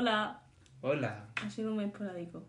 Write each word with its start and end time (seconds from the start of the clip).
Hola. 0.00 0.40
Hola. 0.80 1.26
Ha 1.44 1.50
sido 1.50 1.72
muy 1.72 1.82
esporádico. 1.82 2.44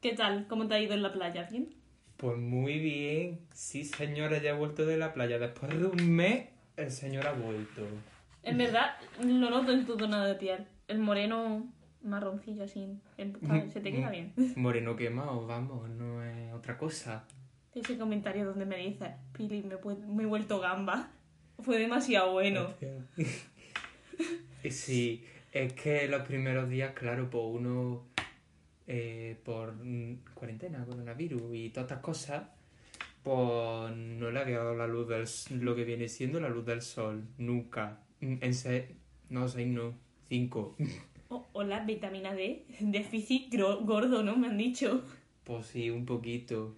¿Qué 0.00 0.12
tal? 0.14 0.46
¿Cómo 0.46 0.68
te 0.68 0.74
ha 0.74 0.78
ido 0.78 0.94
en 0.94 1.02
la 1.02 1.12
playa? 1.12 1.48
¿Bien? 1.50 1.74
Pues 2.16 2.38
muy 2.38 2.78
bien. 2.78 3.40
Sí, 3.52 3.84
señora, 3.84 4.40
ya 4.40 4.50
he 4.50 4.52
vuelto 4.52 4.86
de 4.86 4.98
la 4.98 5.14
playa. 5.14 5.40
Después 5.40 5.76
de 5.76 5.84
un 5.84 6.14
mes, 6.14 6.46
el 6.76 6.92
señor 6.92 7.26
ha 7.26 7.32
vuelto. 7.32 7.84
En 8.44 8.56
verdad, 8.56 8.92
lo 9.20 9.50
noto 9.50 9.72
en 9.72 9.84
tu 9.84 9.96
tono 9.96 10.24
de 10.24 10.36
piel. 10.36 10.64
El 10.86 11.00
moreno 11.00 11.66
marroncillo 12.02 12.62
así. 12.62 13.00
Se 13.16 13.80
te 13.80 13.90
queda 13.90 14.10
bien. 14.10 14.32
Moreno 14.54 14.94
quemado, 14.94 15.44
vamos, 15.48 15.90
no 15.90 16.22
es 16.22 16.52
otra 16.52 16.78
cosa. 16.78 17.24
Ese 17.74 17.98
comentario 17.98 18.44
donde 18.44 18.64
me 18.64 18.76
dices, 18.76 19.10
Pili, 19.32 19.64
me, 19.64 19.74
me 20.06 20.22
he 20.22 20.26
vuelto 20.26 20.60
gamba. 20.60 21.10
Fue 21.58 21.78
demasiado 21.78 22.30
bueno. 22.30 22.68
Sí, 24.70 25.24
es 25.52 25.72
que 25.74 26.08
los 26.08 26.22
primeros 26.22 26.68
días, 26.68 26.92
claro, 26.94 27.28
pues 27.30 27.44
uno 27.46 28.06
eh, 28.86 29.38
por 29.44 29.74
cuarentena, 30.34 30.84
coronavirus 30.84 31.54
y 31.54 31.70
todas 31.70 31.90
estas 31.90 32.02
cosas, 32.02 32.44
pues 33.22 33.94
no 33.96 34.30
le 34.30 34.40
había 34.40 34.58
dado 34.58 34.74
la 34.74 34.86
luz 34.86 35.08
del 35.08 35.26
lo 35.64 35.76
que 35.76 35.84
viene 35.84 36.08
siendo 36.08 36.40
la 36.40 36.48
luz 36.48 36.64
del 36.66 36.82
sol, 36.82 37.24
nunca. 37.38 38.00
Mm, 38.20 38.36
En 38.40 38.54
seis, 38.54 38.84
no, 39.28 39.46
seis 39.48 39.68
no, 39.68 39.94
cinco. 40.28 40.76
Oh, 41.28 41.46
hola, 41.52 41.84
vitamina 41.84 42.34
D. 42.34 42.66
Déficit 42.80 43.54
gordo, 43.54 44.22
¿no? 44.22 44.36
Me 44.36 44.48
han 44.48 44.58
dicho. 44.58 45.04
Pues 45.44 45.66
sí, 45.66 45.90
un 45.90 46.04
poquito. 46.06 46.74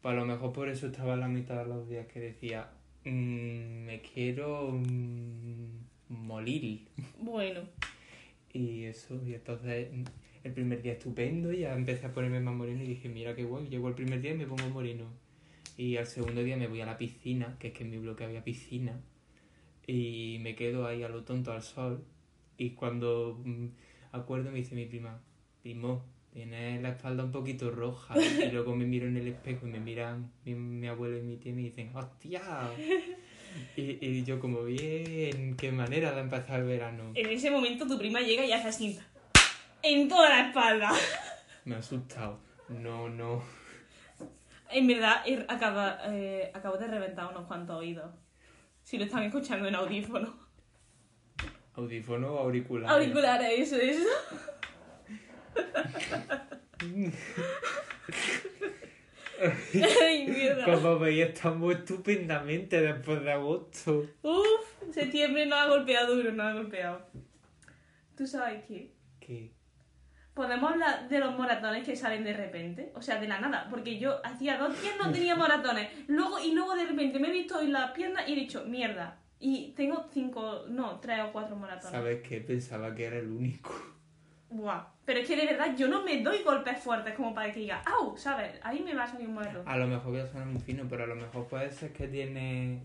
Pues 0.00 0.12
a 0.12 0.16
lo 0.16 0.24
mejor 0.26 0.52
por 0.52 0.68
eso 0.68 0.86
estaba 0.86 1.14
en 1.14 1.20
la 1.20 1.28
mitad 1.28 1.58
de 1.62 1.66
los 1.66 1.88
días 1.88 2.06
que 2.06 2.20
decía, 2.20 2.70
"Mm, 3.04 3.84
me 3.84 4.00
quiero 4.02 4.70
mm, 4.72 5.86
morir. 6.08 6.88
Bueno, 7.18 7.60
Y 8.56 8.84
eso, 8.84 9.20
y 9.26 9.34
entonces 9.34 9.92
mm, 9.92 10.04
el 10.44 10.52
primer 10.52 10.80
día 10.80 10.92
estupendo, 10.92 11.52
ya 11.52 11.74
empecé 11.74 12.06
a 12.06 12.12
ponerme 12.12 12.40
más 12.40 12.54
moreno 12.54 12.82
y 12.82 12.86
dije, 12.86 13.08
mira 13.10 13.34
qué 13.34 13.44
guay, 13.44 13.68
llegó 13.68 13.88
el 13.88 13.94
primer 13.94 14.22
día 14.22 14.32
y 14.32 14.38
me 14.38 14.46
pongo 14.46 14.66
moreno. 14.70 15.04
Y 15.76 15.98
al 15.98 16.06
segundo 16.06 16.42
día 16.42 16.56
me 16.56 16.66
voy 16.66 16.80
a 16.80 16.86
la 16.86 16.96
piscina, 16.96 17.56
que 17.58 17.68
es 17.68 17.74
que 17.74 17.84
en 17.84 17.90
mi 17.90 17.98
bloque 17.98 18.24
había 18.24 18.42
piscina, 18.42 18.98
y 19.86 20.38
me 20.40 20.54
quedo 20.54 20.86
ahí 20.86 21.02
a 21.02 21.08
lo 21.10 21.22
tonto 21.22 21.52
al 21.52 21.62
sol. 21.62 22.02
Y 22.56 22.70
cuando 22.70 23.38
mm, 23.44 23.66
acuerdo 24.12 24.50
me 24.50 24.56
dice 24.56 24.74
mi 24.74 24.86
prima, 24.86 25.20
primo, 25.62 26.02
tienes 26.32 26.80
la 26.80 26.90
espalda 26.90 27.24
un 27.24 27.32
poquito 27.32 27.70
roja. 27.70 28.14
Y 28.18 28.50
luego 28.52 28.74
me 28.74 28.86
miro 28.86 29.06
en 29.06 29.18
el 29.18 29.28
espejo 29.28 29.66
y 29.66 29.70
me 29.70 29.80
miran 29.80 30.32
mi, 30.46 30.54
mi 30.54 30.86
abuelo 30.86 31.18
y 31.18 31.22
mi 31.22 31.36
tía 31.36 31.52
y 31.52 31.56
me 31.56 31.62
dicen, 31.62 31.94
¡hostia! 31.94 32.40
Y, 33.76 33.98
y 34.04 34.24
yo 34.24 34.38
como, 34.40 34.62
bien, 34.64 35.56
qué 35.56 35.70
manera 35.72 36.12
de 36.12 36.20
empezar 36.20 36.60
el 36.60 36.66
verano. 36.66 37.12
en 37.14 37.26
ese 37.30 37.50
momento 37.50 37.86
tu 37.86 37.98
prima 37.98 38.20
llega 38.20 38.44
y 38.44 38.52
hace 38.52 38.68
así. 38.68 38.98
En 39.82 40.08
toda 40.08 40.28
la 40.28 40.46
espalda. 40.48 40.92
Me 41.64 41.74
ha 41.74 41.78
asustado. 41.78 42.38
No, 42.68 43.08
no. 43.08 43.42
En 44.70 44.86
verdad, 44.86 45.22
er- 45.26 45.46
acaba, 45.48 45.98
eh, 46.06 46.50
acabo 46.54 46.76
de 46.76 46.88
reventar 46.88 47.28
unos 47.28 47.46
cuantos 47.46 47.76
oídos. 47.76 48.10
Si 48.82 48.98
lo 48.98 49.04
están 49.04 49.22
escuchando 49.24 49.68
en 49.68 49.74
audífono. 49.74 50.36
¿Audífono 51.74 52.32
o 52.34 52.38
auricular? 52.38 52.90
Auriculares, 52.90 53.72
eso, 53.72 53.76
eso. 53.76 54.08
Ay, 60.02 60.26
mierda. 60.28 60.64
Como 60.64 60.98
veis, 60.98 61.26
estamos 61.26 61.74
estupendamente 61.74 62.80
después 62.80 63.22
de 63.22 63.32
agosto. 63.32 64.06
Uf, 64.22 64.92
septiembre 64.92 65.46
no 65.46 65.56
ha 65.56 65.66
golpeado 65.66 66.16
duro, 66.16 66.32
no 66.32 66.42
ha 66.42 66.52
golpeado. 66.52 67.06
¿Tú 68.16 68.26
sabes 68.26 68.64
qué? 68.66 68.92
¿Qué? 69.20 69.52
Podemos 70.34 70.72
hablar 70.72 71.08
de 71.08 71.18
los 71.18 71.36
moratones 71.36 71.84
que 71.84 71.96
salen 71.96 72.22
de 72.22 72.34
repente, 72.34 72.92
o 72.94 73.00
sea, 73.00 73.18
de 73.18 73.26
la 73.26 73.40
nada, 73.40 73.68
porque 73.70 73.98
yo 73.98 74.20
hacía 74.24 74.58
dos 74.58 74.80
días 74.82 74.94
no 74.98 75.10
tenía 75.10 75.34
moratones, 75.36 75.90
luego 76.08 76.38
y 76.38 76.52
luego 76.52 76.74
de 76.74 76.84
repente 76.84 77.18
me 77.18 77.28
he 77.28 77.32
visto 77.32 77.60
en 77.60 77.72
las 77.72 77.92
piernas 77.92 78.28
y 78.28 78.32
he 78.32 78.36
dicho, 78.36 78.64
mierda, 78.66 79.18
y 79.38 79.72
tengo 79.72 80.06
cinco, 80.12 80.64
no, 80.68 81.00
tres 81.00 81.20
o 81.20 81.32
cuatro 81.32 81.56
moratones. 81.56 81.90
¿Sabes 81.90 82.22
qué? 82.26 82.40
Pensaba 82.40 82.94
que 82.94 83.04
era 83.04 83.18
el 83.18 83.30
único. 83.30 83.95
Buah. 84.56 84.84
Pero 85.04 85.20
es 85.20 85.28
que 85.28 85.36
de 85.36 85.46
verdad 85.46 85.76
yo 85.76 85.88
no 85.88 86.02
me 86.02 86.22
doy 86.22 86.42
golpes 86.42 86.78
fuertes 86.82 87.14
como 87.14 87.34
para 87.34 87.52
que 87.52 87.60
diga, 87.60 87.82
¡au! 87.86 88.16
¿Sabes? 88.16 88.58
Ahí 88.62 88.80
me 88.82 88.94
va 88.94 89.04
a 89.04 89.06
salir 89.06 89.28
un 89.28 89.34
moretón. 89.34 89.68
A 89.68 89.76
lo 89.76 89.86
mejor 89.86 90.12
voy 90.12 90.20
a 90.20 90.26
sonar 90.26 90.46
muy 90.46 90.60
fino, 90.60 90.84
pero 90.88 91.04
a 91.04 91.06
lo 91.06 91.14
mejor 91.16 91.46
puede 91.46 91.70
ser 91.70 91.92
que 91.92 92.08
tiene. 92.08 92.82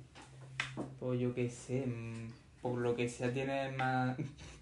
Pues 0.99 1.19
yo 1.19 1.33
qué 1.33 1.49
sé. 1.49 1.85
mm, 1.87 2.27
Por 2.61 2.77
lo 2.79 2.95
que 2.95 3.07
sea, 3.09 3.31
tiene 3.33 3.71
más. 3.71 4.17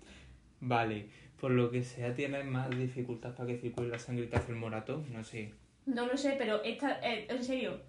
Vale. 0.62 1.10
Por 1.40 1.52
lo 1.52 1.72
que 1.72 1.84
sea, 1.84 2.14
tiene 2.14 2.44
más 2.44 2.70
dificultad 2.70 3.34
para 3.34 3.48
que 3.48 3.58
circule 3.58 3.88
la 3.90 4.00
sangre 4.00 4.26
y 4.26 4.28
te 4.28 4.38
hace 4.38 4.52
el 4.52 4.58
moratón. 4.58 5.06
No 5.12 5.24
sé. 5.24 5.54
No 5.86 6.06
lo 6.06 6.16
sé, 6.18 6.36
pero 6.38 6.62
esta, 6.64 7.00
eh, 7.02 7.28
en 7.30 7.44
serio, 7.44 7.80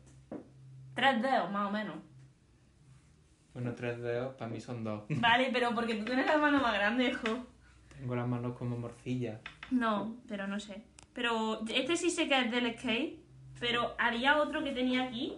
tres 0.94 1.20
dedos 1.20 1.50
más 1.50 1.68
o 1.68 1.72
menos. 1.72 1.96
Bueno, 3.52 3.74
tres 3.74 4.00
dedos, 4.00 4.34
para 4.36 4.50
mí 4.50 4.60
son 4.60 4.84
dos. 4.84 5.02
Vale, 5.08 5.50
pero 5.52 5.74
porque 5.74 5.96
tú 5.96 6.04
tienes 6.04 6.26
la 6.26 6.38
mano 6.38 6.60
más 6.60 6.72
grande, 6.74 7.08
hijo. 7.08 7.46
Tengo 8.00 8.16
las 8.16 8.26
manos 8.26 8.56
como 8.56 8.78
morcillas. 8.78 9.40
No, 9.70 10.16
pero 10.26 10.46
no 10.46 10.58
sé. 10.58 10.82
Pero 11.12 11.60
este 11.68 11.96
sí 11.96 12.08
sé 12.08 12.28
que 12.28 12.40
es 12.40 12.50
del 12.50 12.74
skate, 12.78 13.18
pero 13.60 13.94
había 13.98 14.38
otro 14.38 14.64
que 14.64 14.72
tenía 14.72 15.04
aquí 15.04 15.34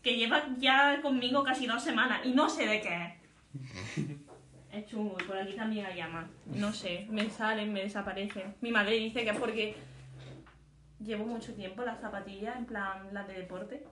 que 0.00 0.16
lleva 0.16 0.44
ya 0.58 1.00
conmigo 1.02 1.42
casi 1.42 1.66
dos 1.66 1.82
semanas 1.82 2.24
y 2.24 2.32
no 2.32 2.48
sé 2.48 2.66
de 2.66 2.80
qué 2.80 3.04
es. 3.04 4.20
Es 4.72 4.86
chungo 4.86 5.16
y 5.20 5.24
por 5.24 5.36
aquí 5.36 5.54
también 5.54 5.84
hay 5.84 5.96
llamas. 5.96 6.30
No 6.46 6.72
sé, 6.72 7.04
me 7.10 7.28
salen, 7.28 7.72
me 7.72 7.82
desaparecen. 7.82 8.54
Mi 8.60 8.70
madre 8.70 8.94
dice 8.94 9.24
que 9.24 9.30
es 9.30 9.36
porque 9.36 9.74
llevo 11.04 11.26
mucho 11.26 11.52
tiempo 11.54 11.82
las 11.82 12.00
zapatillas, 12.00 12.56
en 12.56 12.66
plan 12.66 13.08
las 13.12 13.26
de 13.26 13.34
deporte. 13.34 13.82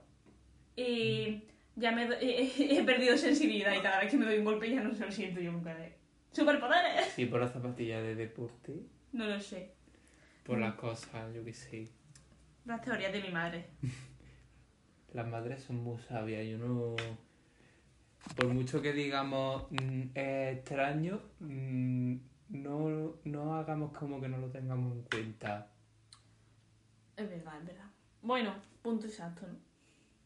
Y 0.77 1.43
ya 1.75 1.91
me 1.91 2.05
he, 2.21 2.77
he 2.79 2.83
perdido 2.83 3.17
sensibilidad 3.17 3.73
y 3.75 3.81
cada 3.81 3.99
vez 3.99 4.09
que 4.09 4.15
me 4.15 4.25
doy 4.25 4.37
un 4.37 4.45
golpe 4.45 4.69
ya 4.69 4.81
no 4.81 4.93
se 4.93 5.05
lo 5.05 5.11
siento 5.11 5.41
yo 5.41 5.51
nunca 5.51 5.75
de... 5.75 5.98
¡Superpoderes! 6.31 7.07
Sí, 7.15 7.25
por 7.25 7.39
las 7.39 7.51
zapatillas 7.51 8.03
de 8.03 8.15
deporte. 8.15 8.83
No 9.11 9.25
lo 9.25 9.39
sé. 9.39 9.73
Por 10.43 10.59
las 10.59 10.75
cosas, 10.75 11.33
yo 11.33 11.43
qué 11.43 11.53
sé. 11.53 11.89
Las 12.65 12.81
teorías 12.81 13.11
de 13.11 13.21
mi 13.21 13.29
madre. 13.29 13.65
Las 15.13 15.27
madres 15.27 15.63
son 15.63 15.77
muy 15.77 15.97
sabias. 15.99 16.45
Yo 16.47 16.57
no. 16.59 16.95
Por 18.35 18.47
mucho 18.49 18.81
que 18.81 18.93
digamos 18.93 19.65
mm, 19.71 20.09
es 20.13 20.57
extraño, 20.57 21.21
mm, 21.39 22.15
no, 22.49 23.15
no 23.23 23.55
hagamos 23.55 23.91
como 23.97 24.21
que 24.21 24.27
no 24.27 24.37
lo 24.37 24.49
tengamos 24.49 24.93
en 24.93 25.03
cuenta. 25.03 25.71
Es 27.15 27.29
verdad, 27.29 27.59
es 27.59 27.65
verdad. 27.65 27.89
Bueno, 28.21 28.53
punto 28.81 29.07
exacto, 29.07 29.47
¿no? 29.47 29.57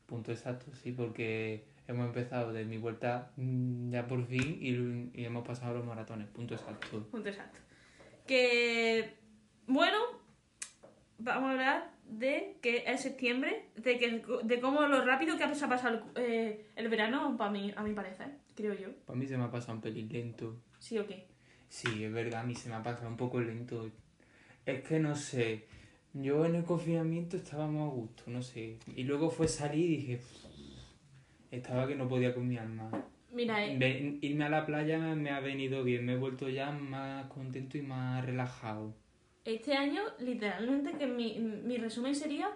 Punto 0.06 0.32
exacto, 0.32 0.74
sí, 0.74 0.92
porque 0.92 1.66
hemos 1.88 2.08
empezado 2.08 2.54
de 2.54 2.66
mi 2.66 2.78
vuelta 2.78 3.32
mm, 3.36 3.92
ya 3.92 4.08
por 4.08 4.26
fin 4.26 4.58
y, 4.62 5.20
y 5.20 5.26
hemos 5.26 5.46
pasado 5.46 5.76
los 5.76 5.86
maratones. 5.86 6.28
Punto 6.28 6.54
exacto. 6.54 7.04
Punto 7.12 7.30
exacto. 7.30 7.60
Que, 8.26 9.18
bueno, 9.68 9.98
vamos 11.18 11.50
a 11.50 11.52
hablar 11.52 11.94
de 12.06 12.58
que 12.62 12.84
es 12.88 13.02
septiembre, 13.02 13.70
de, 13.76 13.98
que, 13.98 14.24
de 14.44 14.60
cómo 14.60 14.82
lo 14.84 15.04
rápido 15.06 15.38
que 15.38 15.44
ha 15.44 15.52
pasado 15.52 16.04
el, 16.16 16.24
eh, 16.24 16.66
el 16.76 16.90
verano, 16.90 17.36
para 17.38 17.52
mí, 17.52 17.74
a 17.76 17.84
mi 17.84 17.94
parecer, 17.94 18.38
creo 18.56 18.74
yo. 18.74 18.90
Para 19.06 19.18
mí 19.18 19.26
se 19.28 19.38
me 19.38 19.46
ha 19.46 19.52
pasado 19.52 19.74
un 19.74 19.82
pelín 19.82 20.10
lento. 20.10 20.62
¿Sí 20.80 20.98
o 20.98 21.08
qué? 21.08 21.28
Sí, 21.70 22.04
es 22.04 22.14
verdad, 22.14 22.42
a 22.42 22.44
mí 22.44 22.56
se 22.56 22.70
me 22.70 22.76
ha 22.76 22.84
pasado 22.84 23.08
un 23.10 23.18
poco 23.18 23.40
lento. 23.42 23.90
Es 24.66 24.84
que 24.84 25.00
no 25.00 25.16
sé, 25.16 25.66
yo 26.14 26.46
en 26.46 26.56
el 26.56 26.64
confinamiento 26.64 27.38
estábamos 27.38 27.92
a 27.92 27.96
gusto, 27.96 28.24
no 28.28 28.42
sé. 28.42 28.78
Y 28.96 29.04
luego 29.04 29.30
fue 29.30 29.48
salir 29.48 29.90
y 29.90 29.98
dije, 29.98 30.22
estaba 31.58 31.88
que 31.88 31.96
no 31.96 32.08
podía 32.08 32.34
con 32.34 32.48
mi 32.48 32.58
alma. 32.58 32.90
Mira, 33.32 33.66
eh, 33.66 34.18
irme 34.22 34.46
a 34.46 34.50
la 34.50 34.66
playa 34.66 35.00
me 35.00 35.32
ha 35.32 35.40
venido 35.40 35.84
bien, 35.84 36.06
me 36.06 36.14
he 36.14 36.18
vuelto 36.18 36.50
ya 36.50 36.72
más 36.72 37.26
contento 37.28 37.78
y 37.78 37.82
más 37.82 38.24
relajado. 38.26 38.94
este 39.46 39.76
año, 39.76 40.02
literalmente, 40.20 40.92
que 40.98 41.08
mi, 41.08 41.40
mi 41.40 41.78
resumen 41.78 42.14
sería 42.16 42.50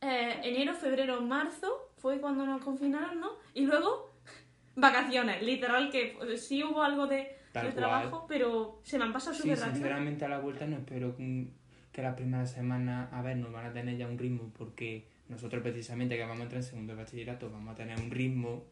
eh, 0.00 0.36
enero, 0.44 0.74
febrero, 0.74 1.20
marzo, 1.20 1.68
fue 1.98 2.20
cuando 2.20 2.46
nos 2.46 2.62
confinaron, 2.62 3.20
¿no? 3.20 3.30
Y 3.54 3.66
luego, 3.66 4.10
vacaciones, 4.76 5.42
literal, 5.42 5.90
que 5.90 6.14
pues, 6.16 6.46
sí 6.46 6.62
hubo 6.62 6.82
algo 6.82 7.06
de, 7.06 7.36
de 7.52 7.72
trabajo, 7.72 8.24
pero 8.28 8.80
se 8.84 8.98
me 8.98 9.04
han 9.04 9.12
pasado 9.12 9.34
Sí, 9.34 9.42
súper 9.42 9.58
rápido. 9.58 9.74
sinceramente 9.74 10.24
a 10.24 10.28
la 10.28 10.38
vuelta 10.38 10.64
no 10.66 10.76
espero 10.76 11.14
que, 11.16 11.48
que 11.92 12.02
las 12.02 12.14
primeras 12.14 12.52
semanas, 12.52 13.12
a 13.12 13.20
ver, 13.20 13.36
nos 13.36 13.52
van 13.52 13.66
a 13.66 13.72
tener 13.72 13.96
ya 13.98 14.06
un 14.06 14.16
ritmo, 14.16 14.52
porque 14.56 15.08
nosotros 15.30 15.62
precisamente 15.62 16.16
que 16.16 16.22
vamos 16.22 16.40
a 16.40 16.42
entrar 16.42 16.60
en 16.60 16.68
segundo 16.68 16.92
de 16.94 17.02
bachillerato 17.02 17.50
vamos 17.50 17.72
a 17.72 17.76
tener 17.76 17.98
un 17.98 18.10
ritmo, 18.10 18.64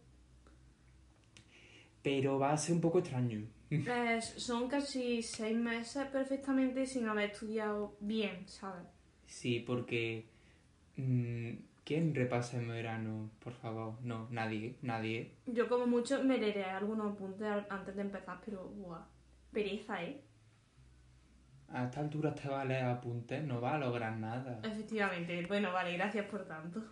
pero 2.02 2.38
va 2.38 2.52
a 2.52 2.56
ser 2.58 2.74
un 2.74 2.80
poco 2.80 2.98
extraño. 2.98 3.40
Eh, 3.70 4.20
son 4.22 4.66
casi 4.66 5.22
seis 5.22 5.54
meses 5.56 6.06
perfectamente 6.06 6.86
sin 6.86 7.06
haber 7.06 7.30
estudiado 7.30 7.96
bien, 8.00 8.48
¿sabes? 8.48 8.86
Sí, 9.26 9.60
porque... 9.60 10.24
mm, 10.96 11.50
¿Quién 11.84 12.14
repasa 12.14 12.58
en 12.58 12.68
verano, 12.68 13.30
por 13.42 13.54
favor? 13.54 13.94
No, 14.02 14.28
nadie, 14.30 14.76
nadie. 14.82 15.30
Yo 15.46 15.70
como 15.70 15.86
mucho 15.86 16.22
me 16.22 16.36
leeré 16.36 16.64
algunos 16.64 17.14
apuntes 17.14 17.48
antes 17.70 17.96
de 17.96 18.02
empezar, 18.02 18.38
pero 18.44 18.68
buah, 18.68 19.06
pereza, 19.52 20.02
¿eh? 20.04 20.20
A 21.70 21.84
esta 21.84 22.00
altura 22.00 22.34
te 22.34 22.48
va 22.48 22.62
a 22.62 22.64
leer 22.64 22.84
apuntes, 22.84 23.44
no 23.44 23.60
va 23.60 23.74
a 23.74 23.78
lograr 23.78 24.16
nada. 24.16 24.60
Efectivamente. 24.62 25.44
Bueno, 25.46 25.72
vale, 25.72 25.92
gracias 25.96 26.26
por 26.26 26.44
tanto. 26.46 26.82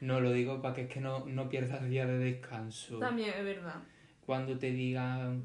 No 0.00 0.20
lo 0.20 0.32
digo 0.32 0.60
para 0.60 0.74
que 0.74 0.82
es 0.82 0.88
que 0.88 1.00
no, 1.00 1.24
no 1.26 1.48
pierdas 1.48 1.88
día 1.88 2.06
de 2.06 2.18
descanso. 2.18 2.98
También 2.98 3.30
es 3.36 3.44
verdad. 3.44 3.76
Cuando 4.26 4.58
te 4.58 4.70
digan 4.70 5.42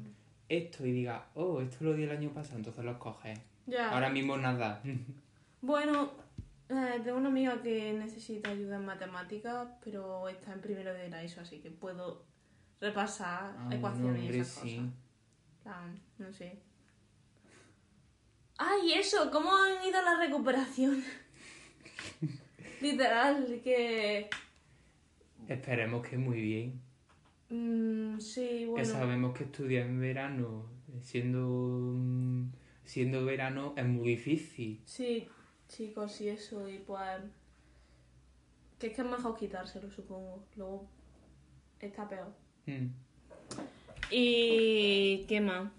esto 0.48 0.84
y 0.86 0.92
digas, 0.92 1.22
oh, 1.34 1.60
esto 1.60 1.84
lo 1.84 1.94
di 1.94 2.04
el 2.04 2.10
año 2.10 2.30
pasado, 2.30 2.58
entonces 2.58 2.84
lo 2.84 2.98
coges. 2.98 3.38
Ya. 3.66 3.90
Ahora 3.90 4.10
mismo 4.10 4.36
nada. 4.36 4.82
Bueno, 5.62 6.12
eh, 6.68 7.00
tengo 7.04 7.18
una 7.18 7.28
amiga 7.28 7.60
que 7.62 7.92
necesita 7.92 8.50
ayuda 8.50 8.76
en 8.76 8.84
matemáticas, 8.86 9.68
pero 9.84 10.28
está 10.28 10.52
en 10.52 10.60
primero 10.60 10.92
de 10.94 11.08
la 11.10 11.22
ESO, 11.22 11.42
así 11.42 11.58
que 11.58 11.70
puedo 11.70 12.24
repasar 12.80 13.54
Ah, 13.58 13.68
ecuaciones 13.70 14.22
no, 14.24 14.34
y 14.36 14.38
esas 14.38 14.62
sí. 14.62 14.90
Plan, 15.62 15.98
no 16.18 16.32
sé. 16.32 16.58
¡Ay, 18.58 18.92
eso! 18.94 19.30
¿Cómo 19.30 19.54
han 19.56 19.84
ido 19.86 20.02
la 20.02 20.18
recuperación? 20.18 21.02
Literal, 22.80 23.60
que... 23.62 24.28
Esperemos 25.48 26.06
que 26.06 26.16
muy 26.18 26.40
bien. 26.40 26.80
mm, 27.48 28.20
sí, 28.20 28.60
Que 28.60 28.66
bueno. 28.66 28.84
sabemos 28.88 29.36
que 29.36 29.44
estudiar 29.44 29.86
en 29.86 30.00
verano, 30.00 30.66
siendo, 31.00 31.94
mm, 31.96 32.52
siendo 32.84 33.24
verano, 33.24 33.74
es 33.76 33.86
muy 33.86 34.10
difícil. 34.10 34.80
Sí, 34.84 35.28
chicos, 35.68 36.20
y 36.20 36.28
eso, 36.28 36.68
y 36.68 36.78
pues... 36.78 37.22
Que 38.78 38.88
es 38.88 38.94
que 38.94 39.02
es 39.02 39.08
mejor 39.08 39.36
quitárselo, 39.36 39.90
supongo. 39.90 40.42
Luego 40.56 40.88
está 41.80 42.08
peor. 42.08 42.32
Mm. 42.66 42.86
¿Y 44.10 45.24
qué 45.28 45.40
más? 45.40 45.70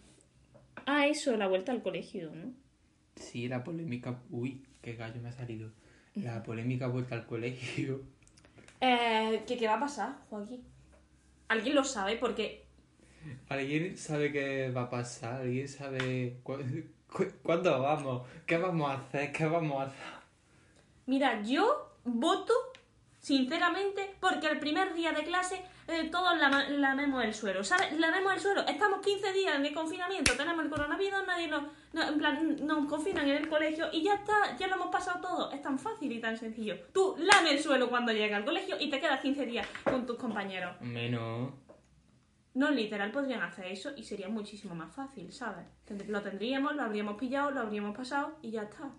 Ah, 0.85 1.07
eso, 1.07 1.35
la 1.37 1.47
vuelta 1.47 1.71
al 1.71 1.81
colegio, 1.81 2.31
¿no? 2.33 2.53
Sí, 3.15 3.47
la 3.47 3.63
polémica. 3.63 4.19
Uy, 4.29 4.65
qué 4.81 4.93
gallo 4.95 5.21
me 5.21 5.29
ha 5.29 5.33
salido. 5.33 5.69
La 6.15 6.43
polémica 6.43 6.87
vuelta 6.87 7.15
al 7.15 7.25
colegio. 7.25 8.01
Eh, 8.79 9.43
¿qué, 9.47 9.57
¿Qué 9.57 9.67
va 9.67 9.75
a 9.75 9.79
pasar, 9.79 10.15
Joaquín? 10.29 10.63
¿Alguien 11.49 11.75
lo 11.75 11.83
sabe? 11.83 12.15
Porque 12.17 12.65
¿Alguien 13.49 13.97
sabe 13.97 14.31
qué 14.31 14.71
va 14.71 14.83
a 14.83 14.89
pasar? 14.89 15.41
¿Alguien 15.41 15.67
sabe 15.67 16.39
cu- 16.43 16.57
cu- 17.07 17.31
cuándo 17.43 17.79
vamos? 17.81 18.27
¿Qué 18.47 18.57
vamos 18.57 18.89
a 18.89 18.95
hacer? 18.95 19.31
¿Qué 19.31 19.45
vamos 19.45 19.79
a 19.81 19.85
hacer? 19.85 20.21
Mira, 21.05 21.41
yo 21.43 21.93
voto, 22.05 22.53
sinceramente, 23.19 24.15
porque 24.19 24.47
el 24.47 24.59
primer 24.59 24.93
día 24.95 25.11
de 25.11 25.23
clase 25.23 25.61
eh, 25.87 26.09
todos 26.11 26.37
lama- 26.37 26.69
lamemos 26.69 27.23
el 27.23 27.33
suelo, 27.33 27.63
¿sabes? 27.63 27.91
Lamemos 27.99 28.33
el 28.33 28.39
suelo. 28.39 28.61
Estamos 28.67 29.01
15 29.01 29.33
días 29.33 29.61
de 29.61 29.73
confinamiento, 29.73 30.33
tenemos 30.37 30.63
el 30.63 30.69
coronavirus, 30.71 31.25
nadie 31.27 31.47
nos, 31.47 31.63
no- 31.93 32.03
en 32.09 32.17
plan, 32.17 32.65
nos 32.65 32.85
confinan 32.87 33.27
en 33.29 33.37
el 33.37 33.49
colegio 33.49 33.87
y 33.91 34.03
ya 34.03 34.13
está, 34.15 34.55
ya 34.57 34.67
lo 34.67 34.75
hemos 34.75 34.87
pasado 34.87 35.19
todo. 35.21 35.51
Es 35.51 35.61
tan 35.61 35.77
fácil 35.79 36.11
y 36.11 36.19
tan 36.21 36.37
sencillo. 36.37 36.75
Tú 36.93 37.15
lame 37.19 37.51
el 37.51 37.59
suelo 37.59 37.89
cuando 37.89 38.11
llegas 38.11 38.37
al 38.37 38.45
colegio 38.45 38.75
y 38.79 38.89
te 38.89 38.99
quedas 38.99 39.21
15 39.21 39.45
días 39.45 39.67
con 39.83 40.05
tus 40.05 40.17
compañeros. 40.17 40.79
Menos. 40.81 41.51
No, 42.53 42.69
literal, 42.69 43.11
podrían 43.11 43.41
hacer 43.43 43.65
eso 43.67 43.91
y 43.95 44.03
sería 44.03 44.27
muchísimo 44.27 44.75
más 44.75 44.93
fácil, 44.93 45.31
¿sabes? 45.31 45.65
Lo 46.07 46.21
tendríamos, 46.21 46.75
lo 46.75 46.83
habríamos 46.83 47.17
pillado, 47.17 47.51
lo 47.51 47.61
habríamos 47.61 47.95
pasado 47.95 48.37
y 48.41 48.51
ya 48.51 48.63
está. 48.63 48.91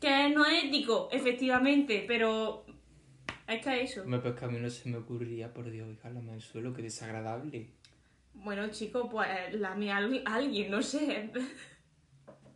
Que 0.00 0.28
no 0.30 0.44
es 0.44 0.64
ético, 0.64 1.08
efectivamente, 1.12 2.04
pero 2.06 2.64
es 3.54 3.64
que 3.64 3.82
eso. 3.82 4.04
Me 4.04 4.18
pues 4.18 4.34
que 4.34 4.44
a 4.44 4.48
mí 4.48 4.58
no 4.58 4.70
se 4.70 4.88
me 4.88 4.98
ocurriría, 4.98 5.52
por 5.52 5.70
Dios, 5.70 5.88
hija, 5.90 6.08
en 6.08 6.28
el 6.28 6.40
suelo, 6.40 6.72
qué 6.72 6.82
desagradable. 6.82 7.68
Bueno, 8.34 8.68
chico, 8.68 9.08
pues 9.08 9.28
lame 9.54 9.92
a 9.92 9.98
alguien, 9.98 10.70
no 10.70 10.82
sé. 10.82 11.30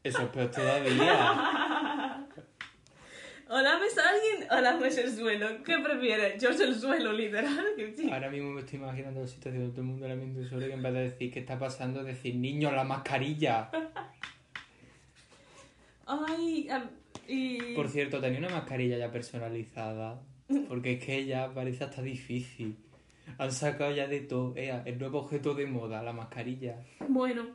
Eso 0.02 0.22
es 0.22 0.28
peor 0.28 0.50
todavía. 0.50 2.26
O 3.48 3.60
lames 3.60 3.96
a 3.96 4.08
alguien 4.08 4.50
o 4.50 4.60
lames 4.60 4.98
el 4.98 5.14
suelo. 5.14 5.62
¿Qué 5.62 5.78
prefieres? 5.78 6.42
Yo 6.42 6.52
soy 6.52 6.66
el 6.66 6.74
suelo, 6.74 7.12
literal. 7.12 7.64
sí. 7.96 8.10
Ahora 8.10 8.28
mismo 8.28 8.50
me 8.50 8.62
estoy 8.62 8.80
imaginando 8.80 9.20
la 9.20 9.26
situación 9.28 9.66
de 9.66 9.70
todo 9.70 9.82
el 9.82 9.86
mundo 9.86 10.08
lamiendo 10.08 10.40
el 10.40 10.48
suelo 10.48 10.66
y 10.66 10.72
en 10.72 10.82
vez 10.82 10.92
de 10.92 11.00
decir 11.02 11.32
qué 11.32 11.38
está 11.40 11.56
pasando, 11.56 12.02
decir 12.02 12.34
niño 12.34 12.72
la 12.72 12.82
mascarilla. 12.82 13.70
Ay, 16.06 16.68
y... 17.28 17.74
Por 17.74 17.88
cierto, 17.88 18.20
tenía 18.20 18.40
una 18.40 18.48
mascarilla 18.48 18.98
ya 18.98 19.12
personalizada. 19.12 20.20
Porque 20.68 20.92
es 20.94 21.04
que 21.04 21.24
ya 21.26 21.52
parece 21.52 21.84
hasta 21.84 22.02
difícil. 22.02 22.76
Han 23.38 23.50
sacado 23.52 23.92
ya 23.94 24.06
de 24.06 24.20
todo. 24.20 24.54
Ea, 24.56 24.82
el 24.86 24.98
nuevo 24.98 25.20
objeto 25.20 25.54
de 25.54 25.66
moda, 25.66 26.02
la 26.02 26.12
mascarilla. 26.12 26.84
Bueno, 27.08 27.46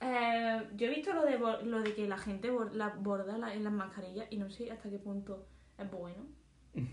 eh, 0.00 0.62
yo 0.76 0.86
he 0.86 0.90
visto 0.94 1.12
lo 1.12 1.24
de, 1.24 1.38
lo 1.38 1.80
de 1.82 1.94
que 1.94 2.06
la 2.06 2.18
gente 2.18 2.50
la 2.72 2.88
borda 2.90 3.36
la- 3.38 3.54
en 3.54 3.64
las 3.64 3.72
mascarillas 3.72 4.26
y 4.30 4.36
no 4.36 4.50
sé 4.50 4.70
hasta 4.70 4.90
qué 4.90 4.98
punto 4.98 5.46
es 5.78 5.90
bueno. 5.90 6.26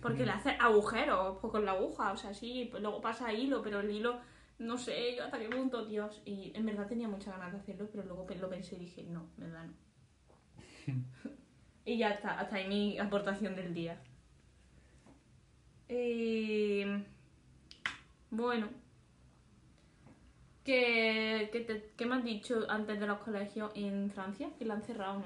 Porque 0.02 0.26
le 0.26 0.32
hace 0.32 0.52
agujeros 0.52 1.38
pues, 1.42 1.52
con 1.52 1.66
la 1.66 1.72
aguja, 1.74 2.12
o 2.12 2.18
sea, 2.18 2.34
sí, 2.34 2.68
pues 2.72 2.82
luego 2.82 3.02
pasa 3.02 3.32
hilo, 3.34 3.62
pero 3.62 3.80
el 3.82 3.92
hilo, 3.92 4.20
no 4.60 4.78
sé 4.78 5.16
yo 5.16 5.24
hasta 5.26 5.38
qué 5.40 5.50
punto, 5.50 5.86
Dios. 5.86 6.22
Y 6.26 6.52
en 6.56 6.66
verdad 6.66 6.88
tenía 6.88 7.08
muchas 7.08 7.34
ganas 7.38 7.52
de 7.54 7.60
hacerlo, 7.60 7.88
pero 7.92 8.04
luego 8.04 8.26
lo 8.40 8.50
pensé 8.50 8.76
y 8.76 8.80
dije, 8.80 9.04
no, 9.04 9.28
en 9.38 9.44
verdad 9.44 9.66
no. 9.66 10.94
y 11.86 11.98
ya 11.98 12.12
está, 12.12 12.40
hasta 12.40 12.56
ahí 12.56 12.68
mi 12.68 12.98
aportación 12.98 13.56
del 13.56 13.74
día. 13.74 14.02
Eh, 15.90 17.04
bueno. 18.30 18.68
¿Qué, 20.64 21.50
qué, 21.54 21.62
te- 21.62 21.92
qué 21.96 22.06
me 22.06 22.16
has 22.16 22.24
dicho 22.26 22.66
antes 22.70 23.00
de 23.00 23.08
los 23.08 23.20
colegios 23.20 23.72
en 23.76 24.10
Francia? 24.12 24.50
Que 24.60 24.66
la 24.66 24.74
han 24.74 24.82
cerrado, 24.84 25.20
¿no? 25.20 25.26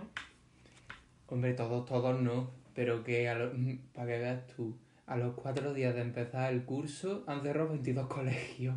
Hombre, 1.28 1.54
todos, 1.54 1.86
todos 1.86 2.20
no. 2.22 2.52
Pero 2.76 3.04
que, 3.04 3.28
a 3.28 3.36
lo- 3.36 3.52
para 3.94 4.08
que 4.08 4.18
veas 4.20 4.48
tú, 4.56 4.78
a 5.08 5.18
los 5.18 5.34
cuatro 5.34 5.74
días 5.74 5.96
de 5.96 6.02
empezar 6.02 6.54
el 6.54 6.64
curso 6.64 7.24
han 7.28 7.42
cerrado 7.42 7.70
22 7.70 8.08
colegios. 8.08 8.76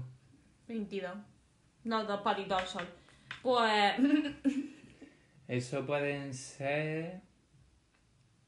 22. 0.69 1.13
No, 1.85 2.05
dos 2.05 2.23
palitos 2.23 2.59
al 2.61 2.67
sol. 2.67 2.89
Pues... 3.43 3.95
Eso 5.49 5.85
pueden 5.85 6.33
ser, 6.33 7.21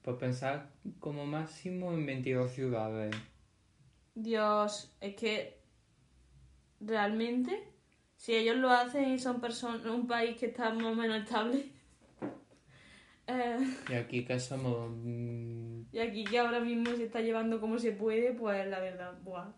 pues 0.07 0.19
pensar 0.19 0.71
como 1.01 1.27
máximo 1.27 1.93
en 1.93 2.07
22 2.07 2.53
ciudades. 2.53 3.17
Dios, 4.15 4.95
es 5.01 5.17
que... 5.17 5.59
Realmente, 6.79 7.73
si 8.17 8.37
ellos 8.37 8.57
lo 8.57 8.71
hacen 8.71 9.15
y 9.15 9.19
son 9.19 9.41
personas, 9.41 9.85
un 9.87 10.07
país 10.07 10.37
que 10.37 10.47
está 10.47 10.73
más 10.73 10.85
o 10.85 10.95
menos 10.95 11.25
estable... 11.25 11.73
eh, 13.27 13.59
Y 13.91 13.95
aquí 13.95 14.25
que 14.25 14.39
somos... 14.39 14.91
mm, 14.95 15.87
y 15.93 15.99
aquí 15.99 16.23
que 16.23 16.39
ahora 16.39 16.61
mismo 16.61 16.95
se 16.95 17.05
está 17.07 17.21
llevando 17.21 17.61
como 17.61 17.77
se 17.81 17.91
puede, 17.91 18.33
pues 18.33 18.65
la 18.69 18.79
verdad, 18.79 19.19
buah. 19.25 19.53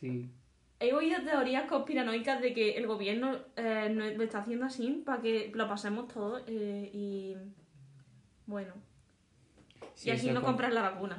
sí. 0.00 0.30
He 0.78 0.92
oído 0.94 1.22
teorías 1.22 1.68
conspiranoicas 1.68 2.40
de 2.42 2.52
que 2.52 2.76
el 2.76 2.86
gobierno 2.86 3.38
eh, 3.56 3.88
lo 3.90 4.22
está 4.22 4.38
haciendo 4.40 4.66
así 4.66 5.02
para 5.06 5.20
que 5.22 5.50
lo 5.54 5.66
pasemos 5.68 6.08
todos 6.08 6.42
eh, 6.46 6.90
y 6.92 7.34
bueno, 8.46 8.74
Sí, 9.96 10.08
y 10.08 10.12
así 10.12 10.26
eso 10.26 10.34
no 10.34 10.40
com- 10.42 10.50
compras 10.52 10.72
la 10.72 10.82
vacuna. 10.82 11.18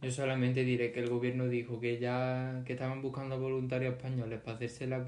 Yo 0.00 0.10
solamente 0.10 0.64
diré 0.64 0.90
que 0.92 1.00
el 1.00 1.10
gobierno 1.10 1.46
dijo 1.48 1.78
que 1.78 1.98
ya 1.98 2.62
que 2.64 2.72
estaban 2.72 3.02
buscando 3.02 3.38
voluntarios 3.38 3.94
españoles 3.94 4.40
para 4.40 4.56
hacerse 4.56 4.86
la 4.86 5.04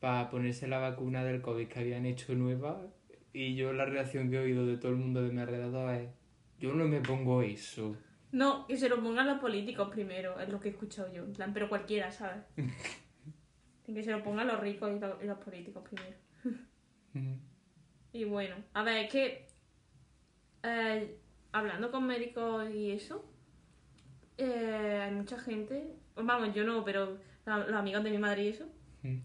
para 0.00 0.28
ponerse 0.30 0.68
la 0.68 0.78
vacuna 0.78 1.24
del 1.24 1.40
COVID 1.40 1.66
que 1.66 1.80
habían 1.80 2.04
hecho 2.06 2.34
nueva 2.34 2.86
y 3.32 3.54
yo 3.56 3.72
la 3.72 3.86
reacción 3.86 4.30
que 4.30 4.36
he 4.36 4.40
oído 4.40 4.66
de 4.66 4.76
todo 4.76 4.92
el 4.92 4.98
mundo 4.98 5.22
de 5.22 5.30
mi 5.32 5.40
alrededor 5.40 5.94
es 5.94 6.08
yo 6.60 6.74
no 6.74 6.84
me 6.86 7.00
pongo 7.00 7.42
eso. 7.42 7.96
No, 8.30 8.66
que 8.66 8.76
se 8.76 8.88
lo 8.88 9.02
pongan 9.02 9.26
los 9.26 9.38
políticos 9.38 9.88
primero, 9.90 10.38
es 10.40 10.48
lo 10.48 10.60
que 10.60 10.68
he 10.68 10.72
escuchado 10.72 11.12
yo, 11.12 11.22
en 11.24 11.32
plan, 11.32 11.52
pero 11.52 11.68
cualquiera, 11.68 12.10
¿sabes? 12.12 12.42
que 13.86 14.02
se 14.02 14.10
lo 14.10 14.22
pongan 14.22 14.46
los 14.46 14.60
ricos 14.60 14.90
y 14.96 15.00
los, 15.00 15.22
y 15.22 15.26
los 15.26 15.38
políticos 15.38 15.82
primero. 15.88 16.16
Y 18.14 18.24
bueno, 18.24 18.54
a 18.72 18.82
ver, 18.84 19.04
es 19.06 19.10
que 19.12 19.46
eh, 20.62 21.18
hablando 21.52 21.90
con 21.90 22.06
médicos 22.06 22.70
y 22.72 22.92
eso, 22.92 23.24
eh, 24.38 25.00
hay 25.04 25.10
mucha 25.12 25.38
gente, 25.38 25.94
vamos, 26.16 26.54
yo 26.54 26.64
no, 26.64 26.84
pero 26.84 27.18
la- 27.44 27.58
los 27.58 27.74
amigos 27.74 28.02
de 28.04 28.10
mi 28.10 28.18
madre 28.18 28.44
y 28.44 28.48
eso, 28.48 28.66
Mm. 29.02 29.18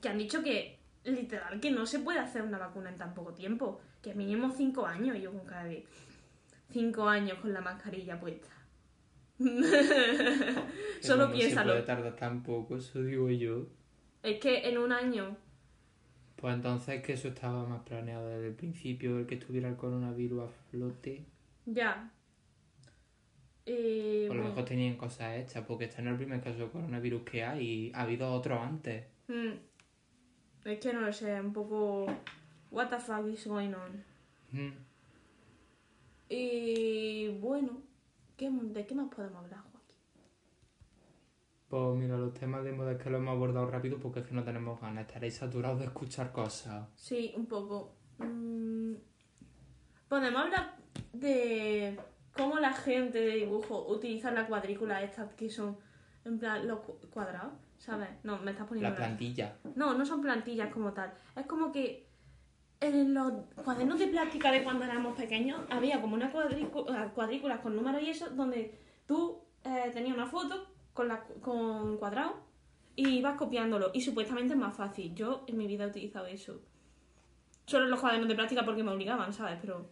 que 0.00 0.08
han 0.08 0.18
dicho 0.18 0.42
que 0.42 0.78
literal 1.04 1.60
que 1.60 1.70
no 1.70 1.84
se 1.86 1.98
puede 2.00 2.18
hacer 2.18 2.42
una 2.42 2.58
vacuna 2.58 2.88
en 2.90 2.96
tan 2.96 3.12
poco 3.14 3.32
tiempo, 3.34 3.80
que 4.02 4.14
mínimo 4.14 4.50
cinco 4.50 4.86
años, 4.86 5.16
y 5.16 5.20
yo 5.22 5.32
con 5.32 5.44
cada 5.46 5.64
vez 5.64 5.84
cinco 6.70 7.06
años 7.08 7.38
con 7.40 7.52
la 7.52 7.60
mascarilla 7.60 8.18
puesta. 8.18 8.48
Solo 11.00 11.30
piénsalo. 11.32 11.72
Se 11.72 11.74
puede 11.76 11.82
tardar 11.82 12.16
tan 12.16 12.42
poco, 12.42 12.76
eso 12.76 13.02
digo 13.02 13.30
yo. 13.30 13.66
Es 14.22 14.38
que 14.40 14.68
en 14.68 14.78
un 14.78 14.92
año, 14.92 15.36
Pues 16.40 16.54
entonces 16.54 17.02
que 17.02 17.12
eso 17.14 17.28
estaba 17.28 17.66
más 17.66 17.82
planeado 17.82 18.28
desde 18.28 18.48
el 18.48 18.54
principio, 18.54 19.18
el 19.18 19.26
que 19.26 19.34
estuviera 19.34 19.68
el 19.68 19.76
coronavirus 19.76 20.44
a 20.44 20.48
flote. 20.70 21.26
ya. 21.66 22.10
Eh, 23.66 24.24
Por 24.26 24.36
lo 24.36 24.42
bueno, 24.42 24.56
mejor 24.56 24.64
tenían 24.68 24.96
cosas 24.96 25.36
hechas, 25.38 25.64
porque 25.66 25.84
este 25.84 26.02
no 26.02 26.08
es 26.10 26.12
el 26.14 26.18
primer 26.18 26.40
caso 26.40 26.58
de 26.58 26.70
coronavirus 26.70 27.22
que 27.22 27.44
hay 27.44 27.66
y 27.68 27.92
ha 27.94 28.02
habido 28.02 28.32
otros 28.32 28.58
antes. 28.58 29.04
mm, 29.28 29.52
es 30.64 30.78
que 30.80 30.92
no 30.92 31.02
lo 31.02 31.12
sé, 31.12 31.38
un 31.40 31.52
poco. 31.52 32.06
What 32.70 32.88
the 32.88 32.98
fuck 32.98 33.26
is 33.28 33.46
going 33.46 33.72
on? 33.74 34.04
Mm. 34.52 34.72
Y 36.30 37.28
bueno, 37.40 37.82
¿qué, 38.36 38.50
¿de 38.50 38.86
qué 38.86 38.94
más 38.94 39.12
podemos 39.14 39.44
hablar? 39.44 39.60
Pues 41.70 41.96
mira, 41.96 42.16
los 42.18 42.34
temas 42.34 42.64
de 42.64 42.72
moda 42.72 42.92
es 42.92 42.98
que 42.98 43.08
lo 43.10 43.18
hemos 43.18 43.30
abordado 43.36 43.70
rápido 43.70 43.98
porque 44.00 44.20
es 44.20 44.26
que 44.26 44.34
no 44.34 44.42
tenemos 44.42 44.80
ganas. 44.80 45.06
Estaréis 45.06 45.36
saturados 45.36 45.78
de 45.78 45.84
escuchar 45.86 46.32
cosas. 46.32 46.88
Sí, 46.96 47.32
un 47.36 47.46
poco. 47.46 47.94
Mm, 48.18 48.94
podemos 50.08 50.42
hablar 50.42 50.74
de 51.12 51.96
cómo 52.36 52.58
la 52.58 52.72
gente 52.72 53.20
de 53.20 53.36
dibujo 53.36 53.86
utiliza 53.88 54.32
la 54.32 54.46
cuadrícula 54.48 55.02
estas 55.02 55.32
que 55.34 55.48
son 55.48 55.78
en 56.24 56.38
plan 56.40 56.66
los 56.66 56.80
cu- 56.80 56.98
cuadrados, 57.12 57.52
¿sabes? 57.78 58.08
No, 58.24 58.38
me 58.38 58.50
estás 58.50 58.66
poniendo 58.66 58.90
La 58.90 58.96
una- 58.96 59.06
plantilla. 59.06 59.56
No, 59.76 59.94
no 59.94 60.04
son 60.04 60.20
plantillas 60.20 60.72
como 60.72 60.92
tal. 60.92 61.12
Es 61.36 61.46
como 61.46 61.70
que 61.70 62.08
en 62.80 63.14
los 63.14 63.32
cuadernos 63.64 63.98
de 64.00 64.08
plástica 64.08 64.50
de 64.50 64.64
cuando 64.64 64.84
éramos 64.86 65.16
pequeños 65.16 65.60
había 65.70 66.00
como 66.00 66.14
una 66.16 66.32
cuadrícula, 66.32 67.10
cuadrículas 67.14 67.60
con 67.60 67.76
números 67.76 68.02
y 68.02 68.10
eso, 68.10 68.28
donde 68.30 68.76
tú 69.06 69.38
eh, 69.64 69.90
tenías 69.92 70.16
una 70.16 70.26
foto 70.26 70.66
con, 71.00 71.08
la, 71.08 71.24
con 71.40 71.96
cuadrados 71.96 72.34
y 72.94 73.08
ibas 73.08 73.38
copiándolo. 73.38 73.90
Y 73.94 74.02
supuestamente 74.02 74.52
es 74.52 74.60
más 74.60 74.76
fácil. 74.76 75.14
Yo 75.14 75.44
en 75.46 75.56
mi 75.56 75.66
vida 75.66 75.84
he 75.84 75.86
utilizado 75.86 76.26
eso. 76.26 76.60
Solo 77.64 77.86
en 77.86 77.90
los 77.90 78.00
cuadernos 78.00 78.28
de 78.28 78.34
plástica 78.34 78.66
porque 78.66 78.82
me 78.82 78.90
obligaban, 78.90 79.32
¿sabes? 79.32 79.58
Pero... 79.62 79.88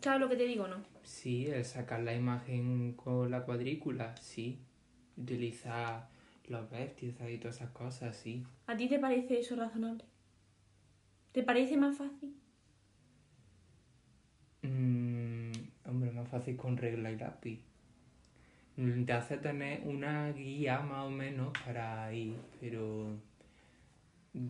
¿Sabes 0.00 0.20
lo 0.20 0.28
que 0.28 0.34
te 0.34 0.46
digo, 0.46 0.66
no? 0.66 0.78
Sí, 1.04 1.46
el 1.46 1.64
sacar 1.64 2.00
la 2.00 2.12
imagen 2.12 2.94
con 2.94 3.30
la 3.30 3.44
cuadrícula, 3.44 4.16
sí. 4.16 4.58
Utilizar 5.16 6.08
los 6.48 6.68
vértices 6.68 7.30
y 7.30 7.38
todas 7.38 7.56
esas 7.56 7.70
cosas, 7.70 8.16
sí. 8.16 8.42
¿A 8.66 8.76
ti 8.76 8.88
te 8.88 8.98
parece 8.98 9.38
eso 9.38 9.54
razonable? 9.54 10.04
¿Te 11.30 11.44
parece 11.44 11.76
más 11.76 11.96
fácil? 11.96 12.34
Mm, 14.62 15.52
hombre, 15.86 16.10
más 16.10 16.28
fácil 16.28 16.56
con 16.56 16.76
regla 16.76 17.12
y 17.12 17.16
lápiz. 17.16 17.73
Mm, 18.76 19.04
Te 19.04 19.12
hace 19.12 19.36
tener 19.38 19.82
una 19.86 20.32
guía 20.32 20.80
más 20.80 21.04
o 21.06 21.10
menos 21.10 21.52
para 21.64 22.12
ir, 22.12 22.36
pero 22.60 23.08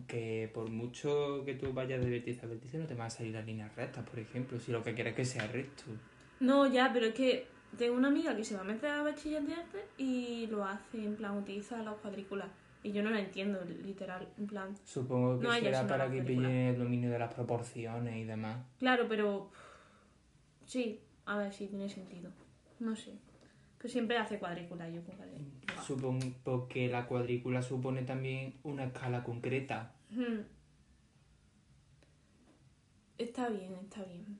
que 0.07 0.49
por 0.53 0.69
mucho 0.71 1.43
que 1.45 1.53
tú 1.53 1.71
vayas 1.73 2.03
de 2.03 2.09
vértice 2.09 2.43
a 2.45 2.49
vértice 2.49 2.79
no 2.79 2.87
te 2.87 2.95
van 2.95 3.07
a 3.07 3.09
salir 3.09 3.33
las 3.33 3.45
líneas 3.45 3.75
rectas, 3.75 4.03
por 4.07 4.17
ejemplo, 4.19 4.59
si 4.59 4.71
lo 4.71 4.83
que 4.83 4.95
quieres 4.95 5.11
es 5.11 5.17
que 5.17 5.25
sea 5.25 5.47
recto. 5.47 5.83
No, 6.39 6.65
ya, 6.65 6.91
pero 6.91 7.05
es 7.07 7.13
que 7.13 7.47
tengo 7.77 7.95
una 7.95 8.07
amiga 8.07 8.35
que 8.35 8.43
se 8.43 8.55
va 8.55 8.61
a 8.61 8.63
meter 8.63 8.89
a 8.89 9.03
bachiller 9.03 9.43
de 9.43 9.53
arte 9.53 9.85
y 9.97 10.47
lo 10.47 10.65
hace, 10.65 11.03
en 11.03 11.15
plan, 11.15 11.37
utiliza 11.37 11.77
las 11.83 11.95
cuadrículas. 11.95 12.47
Y 12.81 12.91
yo 12.91 13.01
no 13.01 13.09
la 13.09 13.19
entiendo, 13.19 13.59
literal, 13.83 14.27
en 14.37 14.45
plan. 14.45 14.75
Supongo 14.83 15.39
que 15.39 15.47
No, 15.47 15.53
será 15.53 15.87
para 15.87 16.09
que 16.09 16.21
pille 16.21 16.69
el 16.69 16.77
dominio 16.77 17.09
de 17.09 17.17
las 17.17 17.33
proporciones 17.33 18.15
y 18.15 18.25
demás. 18.25 18.57
Claro, 18.77 19.07
pero. 19.09 19.49
Sí, 20.65 20.99
a 21.25 21.37
ver 21.37 21.51
si 21.51 21.65
tiene 21.65 21.89
sentido. 21.89 22.29
No 22.79 22.95
sé. 22.95 23.13
Pero 23.85 23.93
siempre 23.93 24.17
hace 24.17 24.39
cuadrícula, 24.39 24.89
yo 24.89 25.03
con 25.03 25.15
cuadrícula. 25.15 25.79
Supongo 25.83 26.67
que 26.67 26.87
la 26.87 27.05
cuadrícula 27.05 27.61
supone 27.61 28.01
también 28.01 28.55
una 28.63 28.85
escala 28.85 29.23
concreta 29.23 29.93
Hmm. 30.09 30.41
Está 33.19 33.49
bien, 33.49 33.75
está 33.83 34.03
bien. 34.05 34.39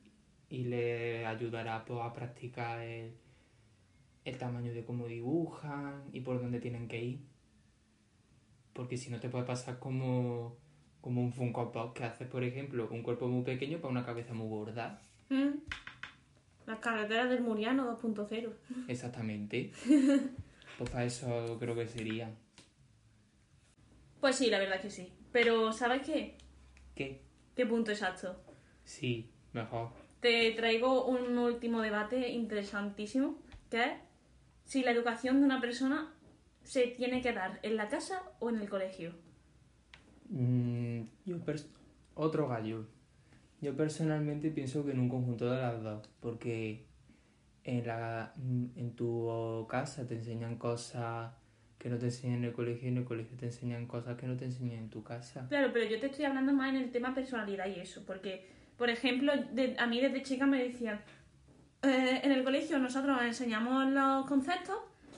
y 0.49 0.63
le 0.63 1.27
ayudará 1.27 1.85
pues, 1.85 1.99
a 2.01 2.11
practicar 2.11 2.79
el, 2.81 3.13
el 4.23 4.37
tamaño 4.39 4.73
de 4.73 4.83
cómo 4.83 5.05
dibujan 5.05 6.05
y 6.11 6.21
por 6.21 6.41
dónde 6.41 6.59
tienen 6.59 6.87
que 6.87 7.03
ir. 7.03 7.19
Porque 8.73 8.97
si 8.97 9.11
no 9.11 9.19
te 9.19 9.29
puede 9.29 9.45
pasar 9.45 9.77
como, 9.77 10.57
como 11.01 11.21
un 11.21 11.33
Funko 11.33 11.71
Pop 11.71 11.95
que 11.95 12.03
hace, 12.03 12.25
por 12.25 12.43
ejemplo, 12.43 12.87
un 12.89 13.03
cuerpo 13.03 13.27
muy 13.27 13.43
pequeño 13.43 13.77
para 13.77 13.91
una 13.91 14.05
cabeza 14.05 14.33
muy 14.33 14.47
gorda. 14.49 15.03
Hmm. 15.29 15.59
Las 16.65 16.79
carreteras 16.79 17.29
del 17.29 17.41
Muriano 17.41 17.99
2.0. 17.99 18.51
Exactamente. 18.87 19.71
Pues 20.77 20.89
para 20.89 21.05
eso 21.05 21.57
creo 21.57 21.73
que 21.73 21.87
sería. 21.87 22.35
Pues 24.19 24.35
sí, 24.35 24.49
la 24.49 24.59
verdad 24.59 24.81
que 24.81 24.89
sí. 24.89 25.09
Pero, 25.31 25.71
¿sabes 25.71 26.05
qué? 26.05 26.35
¿Qué? 26.95 27.21
¿Qué 27.55 27.65
punto 27.65 27.91
exacto? 27.91 28.35
Sí, 28.83 29.31
mejor. 29.53 29.91
Te 30.19 30.51
traigo 30.51 31.05
un 31.05 31.37
último 31.37 31.81
debate 31.81 32.29
interesantísimo, 32.29 33.37
que 33.69 33.83
es 33.83 33.91
si 34.65 34.83
la 34.83 34.91
educación 34.91 35.39
de 35.39 35.45
una 35.45 35.61
persona 35.61 36.13
se 36.63 36.87
tiene 36.87 37.21
que 37.21 37.31
dar 37.31 37.59
en 37.61 37.77
la 37.77 37.87
casa 37.87 38.23
o 38.39 38.49
en 38.49 38.57
el 38.57 38.67
colegio. 38.69 39.13
Mm, 40.29 41.03
yo 41.25 41.37
otro 42.15 42.47
gallo. 42.47 42.87
Yo 43.61 43.75
personalmente 43.75 44.51
pienso 44.51 44.85
que 44.85 44.91
en 44.91 44.99
un 44.99 45.09
conjunto 45.09 45.49
de 45.49 45.61
las 45.61 45.81
dos, 45.81 46.07
porque 46.19 46.83
en, 47.63 47.87
la, 47.87 48.33
en 48.37 48.91
tu 48.95 49.65
casa 49.69 50.05
te 50.07 50.15
enseñan 50.15 50.57
cosas 50.57 51.31
que 51.79 51.89
no 51.89 51.97
te 51.97 52.05
enseñan 52.05 52.37
en 52.39 52.43
el 52.45 52.53
colegio 52.53 52.85
y 52.87 52.91
en 52.91 52.97
el 52.97 53.05
colegio 53.05 53.37
te 53.37 53.45
enseñan 53.47 53.85
cosas 53.87 54.17
que 54.17 54.27
no 54.27 54.35
te 54.35 54.45
enseñan 54.45 54.79
en 54.79 54.89
tu 54.89 55.03
casa. 55.03 55.45
Claro, 55.49 55.69
pero 55.73 55.85
yo 55.85 55.99
te 55.99 56.07
estoy 56.07 56.25
hablando 56.25 56.53
más 56.53 56.69
en 56.69 56.77
el 56.77 56.91
tema 56.91 57.13
personalidad 57.13 57.67
y 57.67 57.79
eso, 57.79 58.03
porque, 58.05 58.45
por 58.77 58.89
ejemplo, 58.89 59.31
de- 59.53 59.75
a 59.79 59.87
mí 59.87 59.99
desde 60.01 60.21
chica 60.23 60.45
me 60.45 60.63
decían, 60.63 60.99
"Eh, 61.83 62.21
en 62.23 62.31
el 62.31 62.43
colegio 62.43 62.77
nosotros 62.79 63.17
os 63.17 63.23
enseñamos 63.23 63.91
los 63.91 64.25
conceptos 64.27 64.77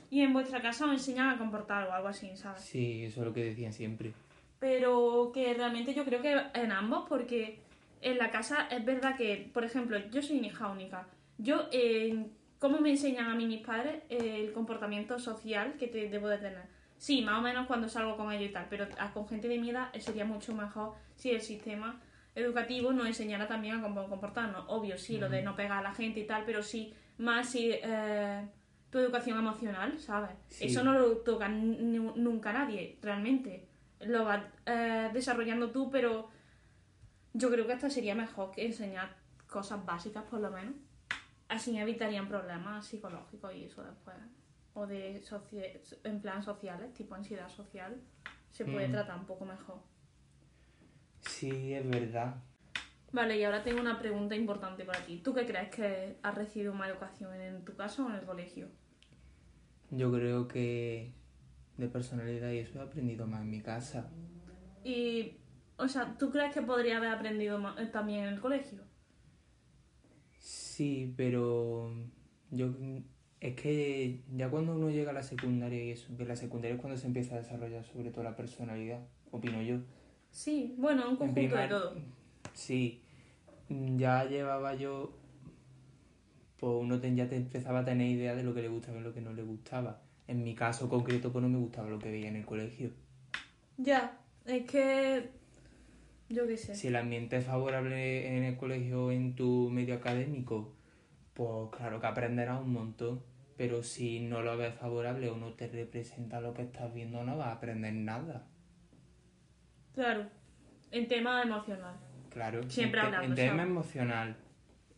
y 0.10 0.22
en 0.22 0.32
vuestra 0.34 0.62
casa 0.62 0.86
os 0.86 0.92
enseñan 0.92 1.30
a 1.30 1.38
comportar 1.38 1.88
o 1.88 1.92
algo 1.94 2.08
así, 2.10 2.36
¿sabes? 2.36 2.62
Sí, 2.62 3.04
eso 3.06 3.22
es 3.22 3.28
lo 3.28 3.34
que 3.34 3.44
decían 3.44 3.74
siempre. 3.74 4.14
pero 4.60 5.32
que 5.34 5.54
realmente 5.54 5.94
yo 5.94 6.04
creo 6.04 6.20
que 6.20 6.36
en 6.56 6.72
ambos, 6.72 7.06
porque 7.08 7.60
en 8.02 8.18
la 8.18 8.32
casa 8.32 8.68
es 8.70 8.84
verdad 8.86 9.16
que, 9.16 9.50
por 9.54 9.64
ejemplo, 9.64 9.98
yo 10.10 10.22
soy 10.22 10.38
hija 10.46 10.68
única. 10.70 11.08
Yo, 11.38 11.68
eh, 11.72 12.28
¿cómo 12.60 12.80
me 12.80 12.90
enseñan 12.92 13.30
a 13.30 13.36
mí 13.36 13.46
mis 13.46 13.66
padres 13.66 14.04
eh, 14.10 14.44
el 14.46 14.54
comportamiento 14.54 15.20
social 15.20 15.74
que 15.78 15.88
te 15.88 16.10
debo 16.10 16.28
de 16.28 16.38
tener? 16.38 16.64
Sí, 16.98 17.22
más 17.22 17.38
o 17.38 17.42
menos 17.42 17.68
cuando 17.68 17.88
salgo 17.90 18.18
con 18.18 18.32
ellos 18.32 18.50
y 18.50 18.54
tal, 18.54 18.66
pero 18.70 18.88
a- 18.98 19.14
con 19.14 19.28
gente 19.28 19.48
de 19.48 19.60
mi 19.60 19.70
edad 19.70 19.90
eh, 19.94 20.02
sería 20.02 20.26
mucho 20.26 20.54
mejor 20.56 20.94
si 21.16 21.30
el 21.32 21.42
sistema 21.42 22.02
educativo 22.34 22.92
nos 22.94 23.08
enseñara 23.08 23.48
también 23.48 23.78
a 23.78 23.82
cómo 23.82 24.08
comportarnos. 24.10 24.66
Obvio, 24.68 24.98
sí, 24.98 25.18
lo 25.18 25.30
de 25.30 25.42
no 25.44 25.56
pegar 25.56 25.80
a 25.80 25.82
la 25.90 25.94
gente 25.94 26.20
y 26.22 26.26
tal, 26.28 26.44
pero 26.46 26.62
sí, 26.64 26.94
más 27.20 27.50
si 27.50 27.72
eh, 27.74 28.48
tu 28.92 29.00
educación 29.00 29.38
emocional, 29.38 30.00
¿sabes? 30.00 30.32
Sí. 30.48 30.66
Eso 30.66 30.84
no 30.84 30.94
lo 30.94 31.18
toca 31.18 31.48
nu- 31.50 32.14
nunca 32.16 32.54
nadie, 32.54 32.98
realmente. 33.02 33.68
Lo 34.02 34.26
vas 34.26 34.44
desarrollando 35.14 35.72
tú, 35.72 35.90
pero 35.90 36.30
yo 37.38 37.50
creo 37.52 37.68
que 37.68 37.74
hasta 37.74 37.90
sería 37.90 38.16
mejor 38.16 38.52
que 38.52 38.66
enseñar 38.66 39.16
cosas 39.48 39.86
básicas, 39.86 40.24
por 40.26 40.40
lo 40.40 40.52
menos. 40.52 40.74
Así 41.48 41.78
evitarían 41.78 42.28
problemas 42.28 42.86
psicológicos 42.86 43.54
y 43.56 43.64
eso 43.66 43.84
después. 43.84 44.18
O 44.74 44.86
de 44.86 45.24
en 46.04 46.22
plan 46.22 46.44
sociales, 46.44 46.94
tipo 46.94 47.16
ansiedad 47.16 47.50
social. 47.50 48.02
Se 48.52 48.66
puede 48.66 48.88
Mm. 48.88 48.92
tratar 48.92 49.18
un 49.20 49.26
poco 49.26 49.46
mejor. 49.46 49.80
Sí, 51.22 51.74
es 51.74 51.88
verdad. 51.90 52.36
Vale, 53.12 53.38
y 53.38 53.44
ahora 53.44 53.64
tengo 53.64 53.80
una 53.80 53.98
pregunta 54.00 54.36
importante 54.36 54.84
para 54.84 55.00
ti. 55.06 55.22
¿Tú 55.24 55.34
qué 55.34 55.46
crees 55.46 55.70
que 55.70 56.18
has 56.22 56.36
recibido 56.36 56.74
más 56.74 56.90
educación 56.90 57.34
en 57.40 57.64
tu 57.64 57.76
casa 57.76 58.04
o 58.06 58.10
en 58.10 58.16
el 58.16 58.26
colegio? 58.26 58.68
Yo 59.92 60.12
creo 60.12 60.48
que 60.48 61.14
de 61.78 61.88
personalidad 61.88 62.52
y 62.52 62.60
eso 62.60 62.80
he 62.80 62.82
aprendido 62.82 63.26
más 63.26 63.42
en 63.42 63.50
mi 63.50 63.62
casa. 63.62 64.10
Y, 64.84 65.38
o 65.78 65.88
sea, 65.88 66.16
¿tú 66.18 66.30
crees 66.32 66.54
que 66.54 66.62
podría 66.62 66.98
haber 66.98 67.10
aprendido 67.12 67.60
eh, 67.80 67.86
también 67.88 68.26
en 68.26 68.34
el 68.36 68.40
colegio? 68.42 68.80
Sí, 70.40 71.14
pero 71.18 71.92
yo 72.52 72.74
es 73.40 73.56
que 73.56 74.22
ya 74.36 74.50
cuando 74.50 74.76
uno 74.76 74.90
llega 74.90 75.12
a 75.12 75.14
la 75.14 75.24
secundaria 75.24 75.84
y 75.84 75.92
eso, 75.92 76.16
que 76.18 76.26
la 76.26 76.36
secundaria 76.36 76.76
es 76.76 76.82
cuando 76.82 76.98
se 76.98 77.08
empieza 77.08 77.36
a 77.36 77.40
desarrollar 77.40 77.84
sobre 77.84 78.12
todo 78.12 78.24
la 78.24 78.36
personalidad, 78.36 79.00
opino 79.32 79.62
yo. 79.62 79.78
Sí, 80.32 80.76
bueno, 80.78 81.04
un 81.06 81.12
En 81.12 81.18
conjunto 81.18 81.42
de 81.42 81.48
primar- 81.48 81.70
todo. 81.70 81.96
Sí, 82.54 83.02
ya 83.70 84.26
llevaba 84.26 84.76
yo, 84.76 85.14
pues 86.60 86.74
uno 86.80 87.00
te- 87.00 87.14
ya 87.16 87.28
te 87.30 87.36
empezaba 87.36 87.80
a 87.80 87.86
tener 87.86 88.08
idea 88.10 88.36
de 88.36 88.44
lo 88.44 88.54
que 88.54 88.62
le 88.62 88.70
gustaba 88.70 88.98
y 89.00 89.02
lo 89.02 89.14
que 89.14 89.22
no 89.22 89.34
le 89.34 89.44
gustaba. 89.44 90.02
En 90.28 90.44
mi 90.44 90.56
caso 90.56 90.90
concreto, 90.90 91.32
pues 91.32 91.42
no 91.44 91.50
me 91.50 91.58
gustaba 91.60 91.90
lo 91.90 92.00
que 92.00 92.12
veía 92.12 92.28
en 92.28 92.36
el 92.36 92.46
colegio. 92.46 92.92
Ya, 93.78 94.20
es 94.46 94.66
que. 94.70 95.30
Yo 96.30 96.46
qué 96.48 96.58
sé. 96.58 96.76
Si 96.76 96.88
el 96.88 96.96
ambiente 96.96 97.38
es 97.38 97.46
favorable 97.46 98.38
en 98.38 98.44
el 98.44 98.58
colegio 98.58 99.12
en 99.12 99.36
tu 99.36 99.70
medio 99.70 99.96
académico, 99.96 100.74
pues 101.34 101.70
claro 101.76 102.00
que 102.02 102.08
aprenderás 102.08 102.62
un 102.62 102.74
montón. 102.74 103.24
Pero 103.56 103.82
si 103.82 104.20
no 104.20 104.44
lo 104.44 104.56
ves 104.56 104.76
favorable 104.76 105.30
o 105.30 105.38
no 105.38 105.54
te 105.54 105.68
representa 105.68 106.42
lo 106.42 106.54
que 106.54 106.62
estás 106.62 106.94
viendo, 106.94 107.24
no 107.24 107.38
vas 107.38 107.48
a 107.48 107.54
aprender 107.54 107.94
nada. 107.94 108.46
Claro, 109.96 110.28
en 110.92 111.08
tema 111.08 111.42
emocional. 111.42 111.96
Claro. 112.30 112.70
Siempre 112.70 113.00
en, 113.00 113.06
hablando, 113.08 113.30
En 113.30 113.36
tema 113.36 113.52
¿sabes? 113.58 113.72
emocional. 113.72 114.36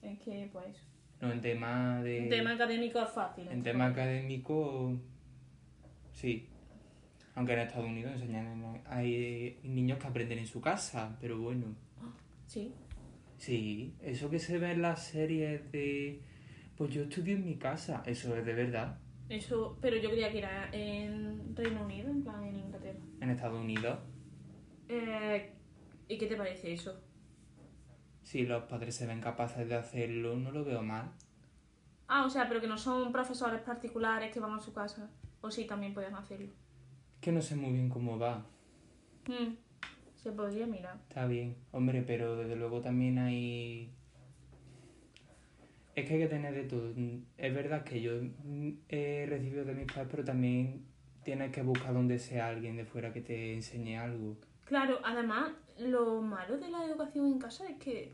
Es 0.01 0.19
que, 0.19 0.49
pues. 0.51 0.83
No, 1.21 1.31
en 1.31 1.41
tema 1.41 2.01
de... 2.03 2.23
En 2.23 2.29
tema 2.29 2.51
académico 2.51 3.01
es 3.01 3.09
fácil. 3.09 3.47
En 3.47 3.63
tema 3.63 3.87
académico, 3.87 4.99
sí. 6.11 6.48
Aunque 7.39 7.53
en 7.53 7.59
Estados 7.59 7.85
Unidos 7.87 8.11
enseñan, 8.15 8.47
en- 8.47 8.81
hay 8.85 9.61
niños 9.63 9.97
que 9.97 10.07
aprenden 10.07 10.39
en 10.39 10.45
su 10.45 10.59
casa, 10.59 11.17
pero 11.21 11.39
bueno. 11.39 11.67
Sí. 12.47 12.73
Sí, 13.37 13.95
eso 14.01 14.29
que 14.29 14.39
se 14.39 14.57
ve 14.57 14.71
en 14.73 14.81
las 14.81 15.05
series 15.05 15.71
de... 15.71 16.21
Pues 16.75 16.93
yo 16.93 17.03
estudio 17.03 17.37
en 17.37 17.45
mi 17.45 17.55
casa, 17.55 18.03
eso 18.05 18.35
es 18.35 18.45
de 18.45 18.53
verdad. 18.53 18.97
Eso, 19.29 19.77
pero 19.79 19.95
yo 19.95 20.09
creía 20.09 20.29
que 20.33 20.39
era 20.39 20.69
en 20.73 21.55
Reino 21.55 21.85
Unido, 21.85 22.09
en 22.09 22.23
plan 22.23 22.43
en 22.43 22.57
Inglaterra. 22.57 22.99
En 23.21 23.29
Estados 23.29 23.61
Unidos, 23.61 23.99
Eh, 24.89 25.53
¿Y 26.09 26.17
qué 26.17 26.27
te 26.27 26.35
parece 26.35 26.73
eso? 26.73 26.99
si 28.23 28.43
los 28.45 28.63
padres 28.65 28.95
se 28.95 29.07
ven 29.07 29.21
capaces 29.21 29.67
de 29.69 29.75
hacerlo, 29.75 30.35
no 30.35 30.51
lo 30.51 30.65
veo 30.65 30.83
mal. 30.83 31.13
Ah, 32.09 32.25
o 32.25 32.29
sea, 32.29 32.49
pero 32.49 32.59
que 32.59 32.67
no 32.67 32.77
son 32.77 33.13
profesores 33.13 33.61
particulares 33.61 34.33
que 34.33 34.41
van 34.41 34.51
a 34.53 34.59
su 34.59 34.73
casa. 34.73 35.09
O 35.41 35.49
sí, 35.49 35.65
también 35.65 35.93
pueden 35.93 36.15
hacerlo. 36.15 36.51
Que 37.21 37.31
no 37.31 37.41
sé 37.41 37.55
muy 37.55 37.73
bien 37.73 37.89
cómo 37.89 38.17
va. 38.17 38.45
Mm, 39.27 39.55
Se 40.15 40.31
podría 40.31 40.65
mirar. 40.65 40.97
Está 41.07 41.25
bien, 41.27 41.55
hombre, 41.71 42.03
pero 42.05 42.35
desde 42.35 42.55
luego 42.55 42.81
también 42.81 43.17
hay... 43.17 43.89
Es 45.95 46.07
que 46.07 46.13
hay 46.13 46.19
que 46.21 46.27
tener 46.27 46.53
de 46.53 46.63
todo. 46.63 46.93
Es 47.37 47.53
verdad 47.53 47.83
que 47.83 48.01
yo 48.01 48.13
mm, 48.21 48.69
he 48.87 49.25
recibido 49.27 49.65
de 49.65 49.73
mis 49.73 49.87
padres, 49.87 50.07
pero 50.09 50.23
también 50.23 50.85
tienes 51.23 51.51
que 51.51 51.61
buscar 51.61 51.93
donde 51.93 52.19
sea 52.19 52.47
alguien 52.47 52.77
de 52.77 52.85
fuera 52.85 53.11
que 53.11 53.21
te 53.21 53.53
enseñe 53.53 53.97
algo. 53.97 54.37
Claro, 54.65 54.99
además, 55.03 55.51
lo 55.77 56.21
malo 56.21 56.57
de 56.57 56.69
la 56.69 56.85
educación 56.85 57.25
en 57.27 57.39
casa 57.39 57.67
es 57.67 57.77
que 57.77 58.13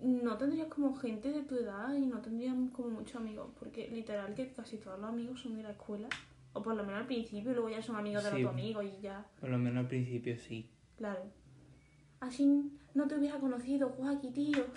no 0.00 0.36
tendrías 0.36 0.68
como 0.68 0.94
gente 0.94 1.30
de 1.30 1.42
tu 1.42 1.56
edad 1.56 1.94
y 1.94 2.06
no 2.06 2.20
tendrías 2.20 2.54
como 2.72 2.90
muchos 2.90 3.16
amigos, 3.16 3.50
porque 3.58 3.88
literal 3.88 4.34
que 4.34 4.48
casi 4.52 4.78
todos 4.78 4.98
los 4.98 5.08
amigos 5.08 5.40
son 5.40 5.56
de 5.56 5.62
la 5.62 5.70
escuela, 5.72 6.08
o 6.54 6.62
por 6.62 6.74
lo 6.74 6.82
menos 6.84 7.00
al 7.02 7.06
principio, 7.06 7.50
y 7.50 7.54
luego 7.54 7.68
ya 7.68 7.82
son 7.82 7.96
amigos 7.96 8.24
de 8.24 8.30
Sí. 8.30 8.36
los 8.36 8.50
otros 8.50 8.54
amigos 8.60 8.84
y 8.86 9.00
ya, 9.02 9.26
Por 9.40 9.50
lo 9.50 9.58
menos 9.58 9.80
al 9.82 9.88
principio 9.88 10.38
sí. 10.38 10.70
claro. 10.96 11.20
Así 12.20 12.72
no 12.94 13.06
te 13.06 13.16
hubiera 13.18 13.38
conocido, 13.38 13.90
Joaquín, 13.90 14.32
tío. 14.32 14.64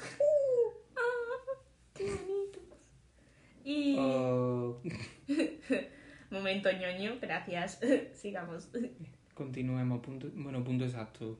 Uh, 0.97 0.99
ah, 0.99 1.61
¡Qué 1.93 2.03
bonito! 2.05 2.59
Y... 3.63 3.95
Oh, 3.97 4.81
Momento 6.31 6.69
ñoño, 6.71 7.17
gracias. 7.21 7.79
Sigamos. 8.13 8.69
continuemos. 9.33 10.01
Punto, 10.01 10.27
bueno, 10.35 10.63
punto 10.63 10.83
exacto. 10.85 11.39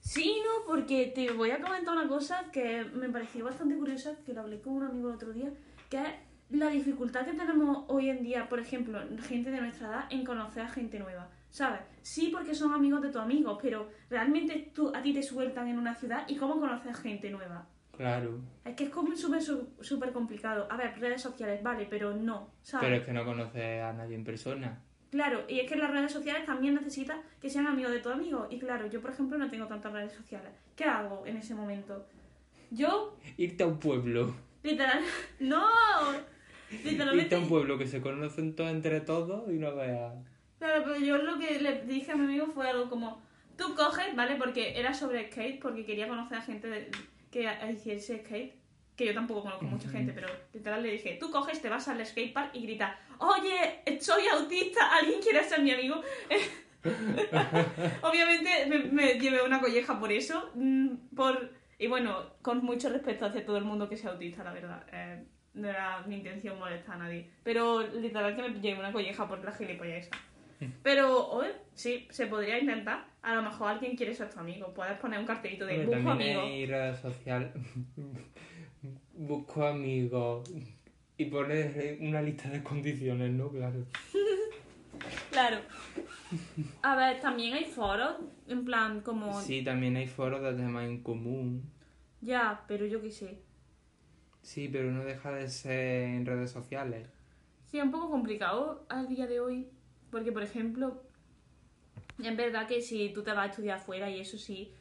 Sí, 0.00 0.40
no, 0.44 0.66
porque 0.66 1.12
te 1.14 1.30
voy 1.32 1.50
a 1.50 1.60
comentar 1.60 1.94
una 1.94 2.08
cosa 2.08 2.50
que 2.52 2.84
me 2.84 3.08
pareció 3.10 3.44
bastante 3.44 3.76
curiosa, 3.76 4.16
que 4.24 4.32
lo 4.32 4.40
hablé 4.40 4.60
con 4.60 4.72
un 4.74 4.84
amigo 4.84 5.08
el 5.10 5.14
otro 5.16 5.32
día, 5.32 5.52
que 5.90 5.98
es 5.98 6.08
la 6.50 6.68
dificultad 6.68 7.24
que 7.24 7.32
tenemos 7.34 7.84
hoy 7.88 8.08
en 8.10 8.22
día, 8.22 8.48
por 8.48 8.58
ejemplo, 8.60 9.00
gente 9.22 9.50
de 9.50 9.60
nuestra 9.60 9.88
edad, 9.88 10.04
en 10.10 10.24
conocer 10.24 10.62
a 10.62 10.68
gente 10.68 10.98
nueva. 10.98 11.28
¿Sabes? 11.50 11.80
Sí, 12.02 12.30
porque 12.32 12.54
son 12.54 12.72
amigos 12.74 13.00
de 13.02 13.08
tus 13.08 13.20
amigos, 13.22 13.58
pero 13.62 13.88
realmente 14.10 14.70
tú, 14.74 14.92
a 14.94 15.00
ti 15.02 15.12
te 15.14 15.22
sueltan 15.22 15.66
en 15.68 15.78
una 15.78 15.94
ciudad 15.94 16.24
y 16.28 16.36
cómo 16.36 16.60
conoces 16.60 16.96
gente 16.98 17.30
nueva. 17.30 17.66
Claro. 17.96 18.38
Es 18.64 18.74
que 18.76 18.84
es 18.84 18.90
como 18.90 19.16
súper 19.16 19.42
su- 19.42 19.70
súper 19.80 20.12
complicado. 20.12 20.66
A 20.70 20.76
ver, 20.76 20.98
redes 21.00 21.22
sociales, 21.22 21.62
vale, 21.62 21.86
pero 21.88 22.14
no, 22.14 22.50
¿sabes? 22.62 22.84
Pero 22.86 22.96
es 22.96 23.02
que 23.06 23.12
no 23.12 23.24
conoces 23.24 23.82
a 23.82 23.92
nadie 23.94 24.14
en 24.14 24.24
persona. 24.24 24.82
Claro, 25.10 25.44
y 25.48 25.58
es 25.60 25.68
que 25.68 25.76
las 25.76 25.90
redes 25.90 26.12
sociales 26.12 26.44
también 26.44 26.74
necesitan 26.74 27.22
que 27.40 27.48
sean 27.48 27.66
amigos 27.66 27.92
de 27.92 28.00
tu 28.00 28.10
amigo. 28.10 28.46
Y 28.50 28.58
claro, 28.58 28.86
yo 28.86 29.00
por 29.00 29.10
ejemplo 29.10 29.38
no 29.38 29.48
tengo 29.48 29.66
tantas 29.66 29.90
redes 29.92 30.12
sociales. 30.12 30.52
¿Qué 30.76 30.84
hago 30.84 31.24
en 31.26 31.38
ese 31.38 31.54
momento? 31.54 32.06
Yo, 32.70 33.16
Irte 33.38 33.64
a 33.64 33.66
un 33.66 33.78
pueblo. 33.78 34.34
literal, 34.62 35.00
¡no! 35.40 35.64
Literalmente. 36.84 37.34
a 37.34 37.38
un 37.38 37.48
pueblo 37.48 37.78
que 37.78 37.86
se 37.86 38.00
conocen 38.00 38.54
todos 38.54 38.70
entre 38.70 39.00
todos 39.00 39.50
y 39.50 39.58
no 39.58 39.74
veas. 39.74 40.14
Claro, 40.58 40.82
pero 40.84 40.98
yo 40.98 41.18
lo 41.18 41.38
que 41.38 41.60
le 41.60 41.82
dije 41.82 42.12
a 42.12 42.16
mi 42.16 42.24
amigo 42.24 42.46
fue 42.46 42.68
algo 42.68 42.88
como: 42.90 43.22
tú 43.56 43.74
coges, 43.74 44.14
¿vale? 44.16 44.36
Porque 44.36 44.78
era 44.78 44.92
sobre 44.92 45.30
skate, 45.30 45.60
porque 45.60 45.84
quería 45.86 46.08
conocer 46.08 46.38
a 46.38 46.42
gente 46.42 46.68
de- 46.68 46.90
que 47.30 47.48
hiciese 47.72 48.18
skate. 48.24 48.54
Que 48.96 49.06
yo 49.06 49.14
tampoco 49.14 49.42
conozco 49.42 49.64
mucha 49.66 49.88
gente, 49.88 50.12
pero 50.12 50.26
literal 50.52 50.82
le 50.82 50.90
dije: 50.90 51.16
tú 51.20 51.30
coges, 51.30 51.62
te 51.62 51.68
vas 51.68 51.86
al 51.86 52.04
skatepark 52.04 52.52
y 52.56 52.62
gritas: 52.62 52.96
Oye, 53.20 53.82
soy 54.00 54.26
autista, 54.26 54.92
¿alguien 54.96 55.20
quiere 55.20 55.44
ser 55.44 55.62
mi 55.62 55.70
amigo? 55.70 56.02
Obviamente 58.02 58.66
me, 58.68 58.78
me 58.90 59.14
llevé 59.20 59.42
una 59.42 59.60
colleja 59.60 59.98
por 59.98 60.10
eso. 60.12 60.50
mm, 60.54 61.14
por 61.14 61.52
Y 61.78 61.86
bueno, 61.86 62.24
con 62.42 62.64
mucho 62.64 62.88
respeto 62.88 63.26
hacia 63.26 63.44
todo 63.46 63.56
el 63.56 63.64
mundo 63.64 63.88
que 63.88 63.96
sea 63.96 64.10
autista, 64.10 64.42
la 64.42 64.52
verdad. 64.52 64.84
Eh, 64.92 65.24
no 65.54 65.68
era 65.68 66.02
mi 66.06 66.16
intención 66.16 66.58
molestar 66.58 66.96
a 66.96 66.98
nadie. 66.98 67.30
Pero 67.42 67.82
literal 67.82 68.34
que 68.36 68.42
me 68.42 68.60
llevé 68.60 68.78
una 68.78 68.92
colleja 68.92 69.26
por 69.28 69.44
la 69.44 69.52
gilipollas. 69.52 70.08
Pero, 70.82 71.28
oye, 71.28 71.52
sí, 71.74 72.06
se 72.10 72.26
podría 72.26 72.58
intentar. 72.58 73.06
A 73.22 73.34
lo 73.34 73.42
mejor 73.42 73.68
alguien 73.68 73.96
quiere 73.96 74.14
ser 74.14 74.30
tu 74.30 74.40
amigo. 74.40 74.72
Puedes 74.74 74.98
poner 74.98 75.18
un 75.20 75.26
cartelito 75.26 75.66
de 75.66 75.80
Hombre, 75.80 75.86
busco 75.96 76.08
también 76.10 76.36
amigo. 76.38 76.54
hay 76.54 76.66
redes 76.66 76.98
sociales. 77.00 77.52
Busco 79.12 79.66
amigos. 79.66 80.48
Y 81.16 81.24
pones 81.24 81.98
una 82.00 82.22
lista 82.22 82.48
de 82.48 82.62
condiciones, 82.62 83.32
¿no? 83.32 83.50
Claro. 83.50 83.84
Claro. 85.30 85.58
A 86.82 86.96
ver, 86.96 87.20
también 87.20 87.54
hay 87.54 87.64
foros, 87.64 88.16
en 88.48 88.64
plan, 88.64 89.00
como. 89.00 89.40
Sí, 89.42 89.62
también 89.62 89.96
hay 89.96 90.06
foros 90.08 90.42
de 90.42 90.54
temas 90.54 90.84
en 90.86 91.02
común. 91.02 91.70
Ya, 92.20 92.64
pero 92.66 92.84
yo 92.86 93.00
qué 93.00 93.10
sé. 93.12 93.38
Sí, 94.48 94.66
pero 94.72 94.90
no 94.90 95.04
deja 95.04 95.30
de 95.30 95.46
ser 95.50 96.04
en 96.08 96.24
redes 96.24 96.50
sociales. 96.50 97.06
Sí, 97.66 97.76
es 97.76 97.84
un 97.84 97.90
poco 97.90 98.08
complicado 98.10 98.86
al 98.88 99.06
día 99.06 99.26
de 99.26 99.40
hoy. 99.40 99.68
Porque, 100.10 100.32
por 100.32 100.42
ejemplo, 100.42 101.02
es 102.22 102.34
verdad 102.34 102.66
que 102.66 102.80
si 102.80 103.10
tú 103.10 103.22
te 103.22 103.32
vas 103.32 103.46
a 103.48 103.50
estudiar 103.50 103.76
afuera 103.76 104.08
y 104.08 104.20
eso 104.20 104.38
sí, 104.38 104.72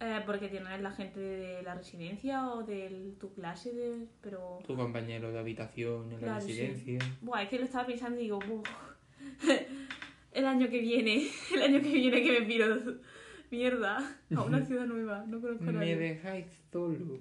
eh, 0.00 0.20
porque 0.24 0.48
tienes 0.48 0.80
la 0.80 0.92
gente 0.92 1.20
de 1.20 1.62
la 1.62 1.74
residencia 1.74 2.48
o 2.52 2.62
de 2.62 3.12
tu 3.20 3.34
clase, 3.34 3.74
de, 3.74 4.06
pero. 4.22 4.60
Tu 4.66 4.74
compañero 4.74 5.30
de 5.30 5.38
habitación 5.40 6.06
en 6.06 6.12
la 6.12 6.18
Claro, 6.28 6.40
sí. 6.40 6.52
residencia. 6.54 6.98
Buah, 7.20 7.42
es 7.42 7.50
que 7.50 7.58
lo 7.58 7.64
estaba 7.64 7.84
pensando 7.86 8.18
y 8.18 8.22
digo, 8.22 8.38
"Buf, 8.38 8.66
el 10.32 10.46
año 10.46 10.70
que 10.70 10.80
viene, 10.80 11.28
el 11.54 11.62
año 11.62 11.82
que 11.82 11.92
viene 11.92 12.22
que 12.22 12.40
me 12.40 12.46
piro 12.46 12.66
mierda 13.50 13.98
a 14.34 14.42
una 14.42 14.64
ciudad 14.64 14.86
nueva, 14.86 15.26
no 15.26 15.38
conozco 15.38 15.64
a 15.64 15.66
Me 15.66 15.72
nadie. 15.80 15.96
dejáis 15.98 16.46
solo. 16.72 17.18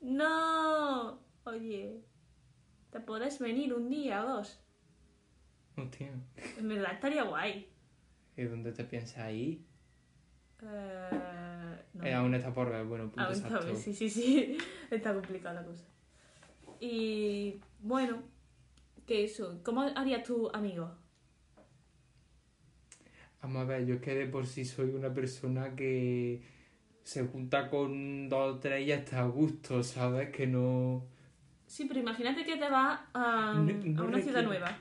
No, 0.00 1.18
oye, 1.44 2.02
te 2.90 3.00
podés 3.00 3.38
venir 3.38 3.74
un 3.74 3.88
día 3.88 4.24
o 4.24 4.28
dos. 4.28 4.60
Hostia. 5.76 6.12
En 6.58 6.68
verdad 6.68 6.92
estaría 6.94 7.24
guay. 7.24 7.68
¿Y 8.36 8.42
dónde 8.44 8.72
te 8.72 8.84
piensas 8.84 9.32
ir? 9.32 9.64
Eh, 10.62 11.78
no. 11.94 12.04
Eh, 12.04 12.14
aún 12.14 12.34
está 12.34 12.52
por 12.52 12.70
ver, 12.70 12.84
bueno, 12.84 13.04
punto 13.04 13.22
Aún 13.22 13.34
exacto. 13.34 13.76
sí, 13.76 13.92
sí, 13.92 14.08
sí. 14.08 14.58
Está 14.90 15.12
complicada 15.12 15.60
la 15.60 15.66
cosa. 15.66 15.84
Y 16.80 17.60
bueno, 17.80 18.22
que 19.06 19.24
eso. 19.24 19.60
¿Cómo 19.62 19.82
harías 19.82 20.22
tu 20.22 20.48
amigo? 20.52 20.90
Vamos 23.42 23.62
a 23.62 23.64
ver, 23.66 23.84
yo 23.84 23.96
es 23.96 24.00
que 24.00 24.14
de 24.14 24.26
por 24.26 24.46
sí 24.46 24.64
soy 24.64 24.90
una 24.90 25.12
persona 25.12 25.76
que 25.76 26.42
se 27.02 27.26
junta 27.26 27.68
con 27.68 28.28
dos 28.30 28.56
o 28.56 28.58
tres 28.58 28.82
y 28.82 28.86
ya 28.86 28.96
está 28.96 29.20
a 29.20 29.26
gusto, 29.26 29.82
¿sabes? 29.82 30.30
Que 30.30 30.46
no... 30.46 31.06
Sí, 31.74 31.86
pero 31.86 31.98
imagínate 31.98 32.44
que 32.44 32.56
te 32.56 32.70
vas 32.70 33.00
a, 33.14 33.54
No- 33.56 33.72
no 33.72 34.02
a 34.02 34.04
una 34.06 34.20
ciudad 34.20 34.44
nueva. 34.44 34.78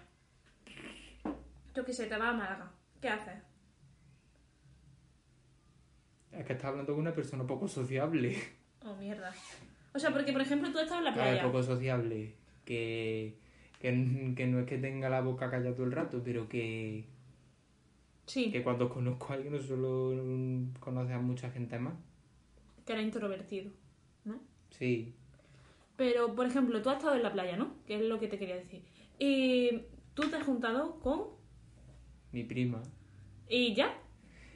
Yo 1.73 1.84
qué 1.84 1.91
sé, 1.91 2.06
te 2.06 2.15
vas 2.15 2.29
a 2.29 2.38
Málaga. 2.38 2.71
¿Qué 3.01 3.10
haces? 3.10 3.34
Es 6.32 6.45
que 6.45 6.53
estás 6.53 6.69
hablando 6.69 6.93
con 6.93 7.01
una 7.01 7.15
persona 7.15 7.47
poco 7.47 7.67
sociable. 7.67 8.38
Oh, 8.86 8.95
mierda. 8.95 9.34
O 9.95 9.97
sea, 9.97 10.12
porque 10.12 10.34
por 10.34 10.41
ejemplo 10.41 10.71
tú 10.71 10.77
estás 10.77 10.99
en 10.99 11.06
la 11.06 11.10
A 11.13 11.15
ver, 11.15 11.23
playa. 11.34 11.43
poco 11.43 11.63
sociable. 11.63 12.36
Que, 12.63 13.39
que, 13.79 14.34
que 14.36 14.45
no 14.45 14.60
es 14.60 14.67
que 14.67 14.77
tenga 14.77 15.10
la 15.10 15.21
boca 15.21 15.49
callada 15.49 15.73
todo 15.73 15.88
el 15.88 15.93
rato, 15.93 16.21
pero 16.23 16.47
que, 16.47 17.06
Sí, 18.27 18.51
que 18.51 18.62
cuando 18.62 18.88
conozco 18.88 19.32
a 19.32 19.36
alguien 19.38 19.53
no 19.53 19.60
solo 19.60 20.13
conoce 20.79 21.13
a 21.13 21.17
mucha 21.19 21.49
gente 21.49 21.79
más. 21.79 21.95
que 22.86 22.93
era 22.93 23.01
introvertido, 23.01 23.71
¿no? 24.25 24.39
Sí, 24.69 25.15
Pero, 25.95 26.36
por 26.36 26.47
ejemplo, 26.47 26.82
tú 26.82 26.89
has 26.89 26.97
estado 26.97 27.15
en 27.15 27.23
la 27.23 27.32
playa, 27.32 27.56
¿no? 27.56 27.75
Que 27.86 27.95
es 27.95 28.01
lo 28.01 28.19
que 28.19 28.27
te 28.27 28.39
quería 28.39 28.56
decir. 28.56 28.84
Y 29.19 29.84
tú 30.13 30.23
te 30.29 30.38
has 30.38 30.43
juntado 30.43 30.99
con... 30.99 31.25
mi 32.32 32.43
prima. 32.43 32.82
¿Y 33.47 33.73
ya? 33.75 33.95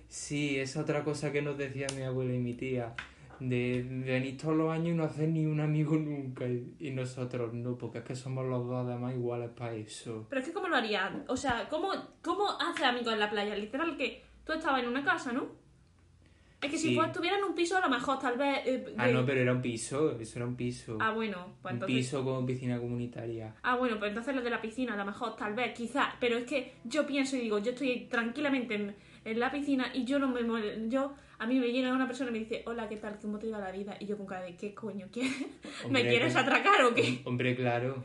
Sí, 0.07 0.57
es 0.57 0.77
otra 0.77 1.03
cosa 1.03 1.31
que 1.31 1.41
nos 1.41 1.57
decía 1.57 1.87
mi 1.95 2.01
abuela 2.03 2.33
y 2.33 2.39
mi 2.39 2.53
tía. 2.53 2.95
De, 3.39 3.83
de 3.83 4.11
venir 4.13 4.35
todos 4.35 4.55
los 4.57 4.71
años 4.71 4.87
y 4.87 4.93
no 4.93 5.03
hacer 5.03 5.29
ni 5.29 5.45
un 5.45 5.59
amigo 5.59 5.95
nunca. 5.95 6.47
Y, 6.47 6.75
y 6.79 6.89
nosotros 6.91 7.53
no, 7.53 7.77
porque 7.77 7.99
es 7.99 8.03
que 8.03 8.15
somos 8.15 8.45
los 8.47 8.65
dos 8.65 8.87
además 8.87 9.13
iguales 9.13 9.51
para 9.51 9.75
eso. 9.75 10.25
Pero 10.29 10.41
es 10.41 10.47
que 10.47 10.53
¿cómo 10.53 10.67
lo 10.69 10.75
harías? 10.75 11.13
O 11.27 11.37
sea, 11.37 11.67
¿cómo, 11.69 11.91
cómo 12.23 12.49
haces 12.59 12.83
amigos 12.83 13.13
en 13.13 13.19
la 13.19 13.29
playa? 13.29 13.55
Literal 13.55 13.95
que 13.95 14.23
tú 14.43 14.53
estabas 14.53 14.81
en 14.81 14.89
una 14.89 15.03
casa, 15.03 15.33
¿no? 15.33 15.49
Es 16.59 16.71
que 16.71 16.77
si 16.77 16.87
Sí. 16.89 16.95
fuera- 16.95 17.09
estuviera 17.11 17.37
en 17.37 17.43
un 17.43 17.53
piso, 17.53 17.77
a 17.77 17.81
lo 17.81 17.89
mejor, 17.89 18.17
tal 18.17 18.35
vez. 18.35 18.59
eh, 18.65 18.93
Ah, 18.97 19.05
de- 19.07 19.13
no, 19.13 19.23
pero 19.25 19.41
era 19.41 19.53
un 19.53 19.61
piso, 19.61 20.19
eso 20.19 20.39
era 20.39 20.47
un 20.47 20.55
piso. 20.55 20.97
Ah, 20.99 21.11
bueno, 21.11 21.55
pues 21.61 21.71
un 21.71 21.75
entonces. 21.75 21.97
piso 21.97 22.23
con 22.25 22.45
piscina 22.47 22.79
comunitaria. 22.79 23.53
Ah, 23.61 23.75
bueno, 23.75 23.99
pues 23.99 24.09
entonces 24.09 24.33
lo 24.35 24.41
de 24.41 24.49
la 24.49 24.59
piscina, 24.59 24.93
a 24.95 24.97
lo 24.97 25.05
mejor, 25.05 25.35
tal 25.35 25.53
vez, 25.53 25.73
quizás. 25.75 26.15
Pero 26.19 26.37
es 26.37 26.45
que 26.45 26.73
yo 26.83 27.05
pienso 27.05 27.35
y 27.37 27.41
digo, 27.41 27.59
yo 27.59 27.71
estoy 27.71 28.07
tranquilamente 28.09 28.73
en, 28.73 28.95
en 29.23 29.39
la 29.39 29.51
piscina 29.51 29.91
y 29.93 30.03
yo 30.05 30.17
no 30.17 30.29
me 30.29 30.41
Yo, 30.89 31.13
a 31.37 31.45
mí 31.45 31.59
me 31.59 31.71
llega 31.71 31.93
una 31.93 32.07
persona 32.07 32.31
y 32.31 32.33
me 32.33 32.39
dice, 32.39 32.63
hola, 32.65 32.89
¿qué 32.89 32.97
tal? 32.97 33.19
¿Cómo 33.21 33.37
te 33.37 33.45
iba 33.47 33.59
la 33.59 33.71
vida? 33.71 33.95
Y 33.99 34.07
yo 34.07 34.17
con 34.17 34.25
cara 34.25 34.41
de, 34.41 34.55
¿qué 34.55 34.73
coño 34.73 35.07
quieres? 35.11 35.37
¿Me 35.81 35.85
Hombre, 35.85 36.07
quieres 36.09 36.33
que- 36.33 36.39
atracar 36.39 36.83
o 36.85 36.93
qué? 36.95 37.21
Hombre, 37.25 37.55
claro. 37.55 38.03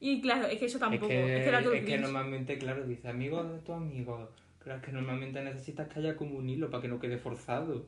Y 0.00 0.20
claro, 0.20 0.46
es 0.48 0.58
que 0.58 0.66
eso 0.66 0.78
Es 0.78 0.80
tampoco. 0.80 1.08
que, 1.08 1.36
Es 1.36 1.42
que, 1.42 1.48
era 1.48 1.62
todo 1.62 1.72
es 1.74 1.84
que 1.84 1.98
normalmente, 1.98 2.58
claro, 2.58 2.84
dice 2.86 3.08
amigos 3.08 3.50
de 3.52 3.58
tus 3.60 3.74
amigos. 3.76 4.28
Claro, 4.68 4.80
es 4.82 4.86
que 4.86 4.92
normalmente 4.92 5.40
necesitas 5.42 5.88
que 5.88 5.98
haya 5.98 6.14
como 6.14 6.36
un 6.36 6.46
hilo 6.50 6.68
para 6.68 6.82
que 6.82 6.88
no 6.88 7.00
quede 7.00 7.16
forzado. 7.16 7.86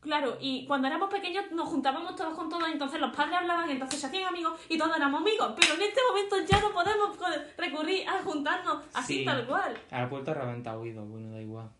Claro, 0.00 0.36
y 0.42 0.66
cuando 0.66 0.86
éramos 0.86 1.08
pequeños 1.08 1.50
nos 1.52 1.70
juntábamos 1.70 2.14
todos 2.16 2.34
con 2.34 2.50
todos, 2.50 2.68
entonces 2.70 3.00
los 3.00 3.16
padres 3.16 3.38
hablaban, 3.38 3.70
entonces 3.70 3.98
se 3.98 4.06
hacían 4.08 4.28
amigos 4.28 4.60
y 4.68 4.76
todos 4.76 4.94
éramos 4.94 5.22
amigos. 5.22 5.54
Pero 5.58 5.74
en 5.74 5.80
este 5.80 6.00
momento 6.06 6.36
ya 6.46 6.60
no 6.60 6.70
podemos 6.74 7.18
recurrir 7.56 8.06
a 8.06 8.22
juntarnos 8.22 8.84
así 8.92 9.20
Sí. 9.20 9.24
tal 9.24 9.46
cual. 9.46 9.74
A 9.90 10.02
la 10.02 10.08
puerta 10.10 10.34
reventar 10.34 10.76
oído, 10.76 11.02
bueno, 11.06 11.30
da 11.32 11.40
igual. 11.40 11.70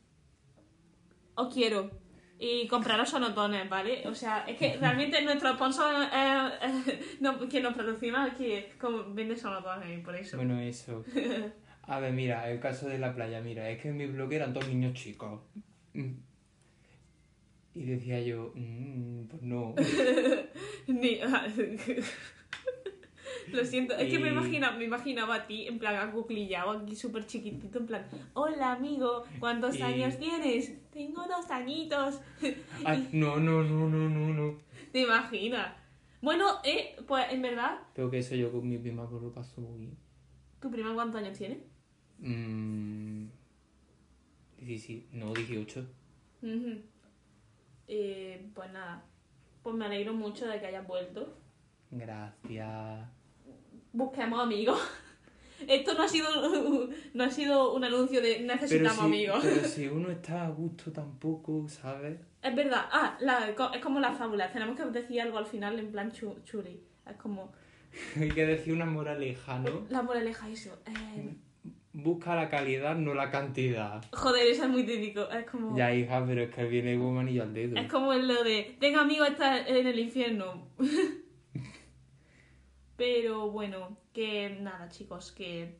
Os 1.34 1.52
quiero. 1.52 1.90
Y 2.38 2.66
compraros 2.68 3.10
sonotones, 3.10 3.68
¿vale? 3.68 4.08
O 4.08 4.14
sea, 4.14 4.44
es 4.48 4.56
que 4.56 4.76
realmente 4.80 5.20
nuestro 5.22 5.52
sponsor 5.54 5.94
eh, 6.10 6.48
eh, 6.62 7.16
no, 7.20 7.38
que 7.48 7.60
nos 7.60 7.74
patrocina 7.74 8.34
que 8.34 8.72
vende 9.08 9.36
sonotones 9.36 10.02
por 10.02 10.16
eso. 10.16 10.38
Bueno, 10.38 10.58
eso. 10.58 11.04
A 11.88 11.98
ver, 12.00 12.12
mira, 12.12 12.48
el 12.50 12.60
caso 12.60 12.86
de 12.88 12.98
la 12.98 13.14
playa, 13.14 13.40
mira, 13.40 13.68
es 13.70 13.80
que 13.80 13.88
en 13.88 13.96
mi 13.96 14.06
blog 14.06 14.32
eran 14.32 14.52
dos 14.52 14.68
niños 14.68 14.92
chicos. 14.94 15.40
Mm. 15.94 16.12
Y 17.74 17.82
decía 17.84 18.20
yo, 18.20 18.52
mm, 18.54 19.24
pues 19.28 19.42
no. 19.42 19.74
Ni- 20.86 21.18
Lo 23.52 23.64
siento, 23.64 23.94
es 23.96 24.10
que 24.10 24.18
me, 24.18 24.28
Y- 24.28 24.32
imagina, 24.32 24.72
me 24.72 24.84
imaginaba 24.84 25.34
a 25.36 25.46
ti 25.46 25.66
en 25.66 25.78
plan 25.78 25.96
acuclillado 25.96 26.70
aquí 26.72 26.94
súper 26.94 27.24
chiquitito, 27.26 27.78
en 27.78 27.86
plan, 27.86 28.06
hola 28.34 28.72
amigo, 28.72 29.24
¿cuántos 29.38 29.78
Y- 29.78 29.82
años 29.82 30.18
tienes? 30.18 30.74
Tengo 30.90 31.26
dos 31.26 31.50
añitos. 31.50 32.20
Ay, 32.84 33.08
no, 33.12 33.36
no, 33.38 33.62
no, 33.62 33.88
no, 33.88 34.08
no, 34.08 34.34
no. 34.34 34.58
¿Te 34.92 35.00
imaginas? 35.00 35.74
Bueno, 36.20 36.46
eh, 36.64 36.96
pues 37.06 37.26
en 37.32 37.40
verdad, 37.40 37.78
Pero 37.94 38.10
que 38.10 38.18
eso 38.18 38.34
yo 38.34 38.52
con 38.52 38.68
mi 38.68 38.76
prima 38.76 39.04
lo 39.10 39.32
paso 39.32 39.60
muy 39.62 39.78
bien. 39.78 39.96
¿tu 40.60 40.70
prima 40.70 40.92
cuántos 40.92 41.22
años 41.22 41.38
tiene? 41.38 41.62
Mm, 42.18 43.26
17, 44.60 45.08
no, 45.12 45.32
18. 45.34 45.86
Ujú. 46.42 46.80
Eh, 47.86 48.46
pues 48.54 48.70
nada, 48.72 49.04
pues 49.62 49.74
me 49.76 49.86
alegro 49.86 50.12
mucho 50.14 50.46
de 50.46 50.60
que 50.60 50.66
hayas 50.66 50.86
vuelto. 50.86 51.36
Gracias. 51.90 53.08
Busquemos 53.92 54.40
amigos. 54.40 54.80
Esto 55.66 55.94
no 55.94 56.02
ha 56.04 56.08
sido 56.08 56.28
no 57.14 57.24
ha 57.24 57.30
sido 57.30 57.74
un 57.74 57.82
anuncio 57.84 58.20
de 58.20 58.34
Pero 58.34 58.46
necesitamos 58.54 58.98
si, 58.98 59.04
amigos. 59.04 59.40
pero 59.42 59.68
si 59.68 59.86
uno 59.88 60.10
está 60.10 60.46
a 60.46 60.50
gusto 60.50 60.92
tampoco, 60.92 61.68
¿sabes? 61.68 62.18
Es 62.42 62.54
verdad. 62.54 62.86
Ah, 62.92 63.16
la- 63.20 63.48
es 63.74 63.80
como 63.82 63.98
las 64.00 64.16
fábulas. 64.18 64.52
Tenemos 64.52 64.76
que 64.76 64.84
decir 64.86 65.20
algo 65.20 65.38
al 65.38 65.46
final 65.46 65.78
en 65.78 65.90
plan 65.90 66.12
chu- 66.12 66.42
churi. 66.44 66.80
Es 67.08 67.16
como 67.16 67.52
Hay 68.16 68.28
que 68.30 68.44
decir 68.46 68.72
una 68.74 68.84
moraleja, 68.84 69.58
¿no? 69.58 69.86
la 69.88 70.02
moraleja 70.02 70.48
eso. 70.50 70.78
Eh, 70.86 71.34
Busca 72.08 72.34
la 72.34 72.48
calidad, 72.48 72.96
no 72.96 73.12
la 73.14 73.30
cantidad. 73.30 74.02
joder, 74.12 74.46
eso 74.46 74.64
es 74.64 74.68
muy 74.70 74.84
típico. 74.84 75.28
Es 75.30 75.44
como 75.50 75.76
Ya, 75.76 75.94
hija, 75.94 76.24
pero 76.26 76.42
es 76.42 76.54
que 76.54 76.64
viene 76.64 76.96
como 76.98 77.20
anillo 77.20 77.42
al 77.42 77.52
dedo. 77.54 77.76
es 77.76 77.90
como 77.90 78.12
lo 78.14 78.42
de 78.44 78.76
tengo 78.80 79.00
amigos 79.00 79.28
está 79.28 79.66
en 79.66 79.86
el 79.86 79.98
infierno. 79.98 80.68
Pero 82.96 83.50
bueno, 83.50 83.96
que 84.12 84.50
nada, 84.60 84.88
chicos, 84.88 85.30
que 85.32 85.76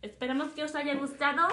esperamos 0.00 0.48
que 0.52 0.62
os 0.62 0.74
haya 0.76 0.94
gustado. 0.94 1.48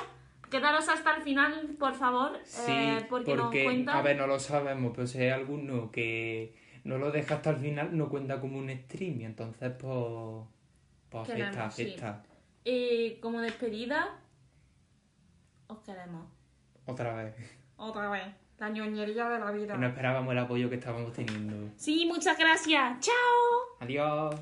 Quedaros 0.52 0.88
hasta 0.88 1.15
el 1.17 1.23
final, 1.23 1.76
por 1.78 1.93
favor, 1.93 2.39
Sí, 2.45 2.71
eh, 2.71 3.06
porque, 3.10 3.36
nos 3.36 3.45
porque, 3.47 3.63
cuentan. 3.65 3.97
a 3.97 4.02
ver, 4.02 4.15
no 4.15 4.28
lo 4.28 4.39
sabemos, 4.39 4.93
pero 4.95 5.06
si 5.06 5.17
hay 5.19 5.30
alguno 5.30 5.91
que 5.91 6.54
no 6.86 6.97
lo 6.97 7.12
deja 7.12 7.36
hasta 7.36 7.50
el 7.50 7.58
final, 7.58 7.97
no 7.97 8.08
cuenta 8.08 8.39
como 8.39 8.58
un 8.60 8.69
stream, 8.69 9.19
y 9.21 9.26
entonces, 9.26 9.71
pues, 9.78 10.45
pues 11.10 11.30
afecta, 11.30 11.69
sí. 11.71 11.95
Eh, 12.69 13.17
como 13.21 13.39
despedida, 13.39 14.19
os 15.67 15.80
queremos. 15.80 16.25
Otra 16.86 17.13
vez. 17.15 17.34
Otra 17.77 18.10
vez. 18.10 18.25
La 18.58 18.67
ñoñería 18.67 19.30
de 19.30 19.39
la 19.39 19.51
vida. 19.51 19.77
No 19.77 19.88
esperábamos 19.88 20.34
el 20.34 20.39
apoyo 20.39 20.69
que 20.69 20.75
estábamos 20.75 21.13
teniendo. 21.13 21.71
Sí, 21.77 22.06
muchas 22.06 22.38
gracias. 22.38 22.99
Chao. 22.99 23.77
Adiós. 23.80 24.36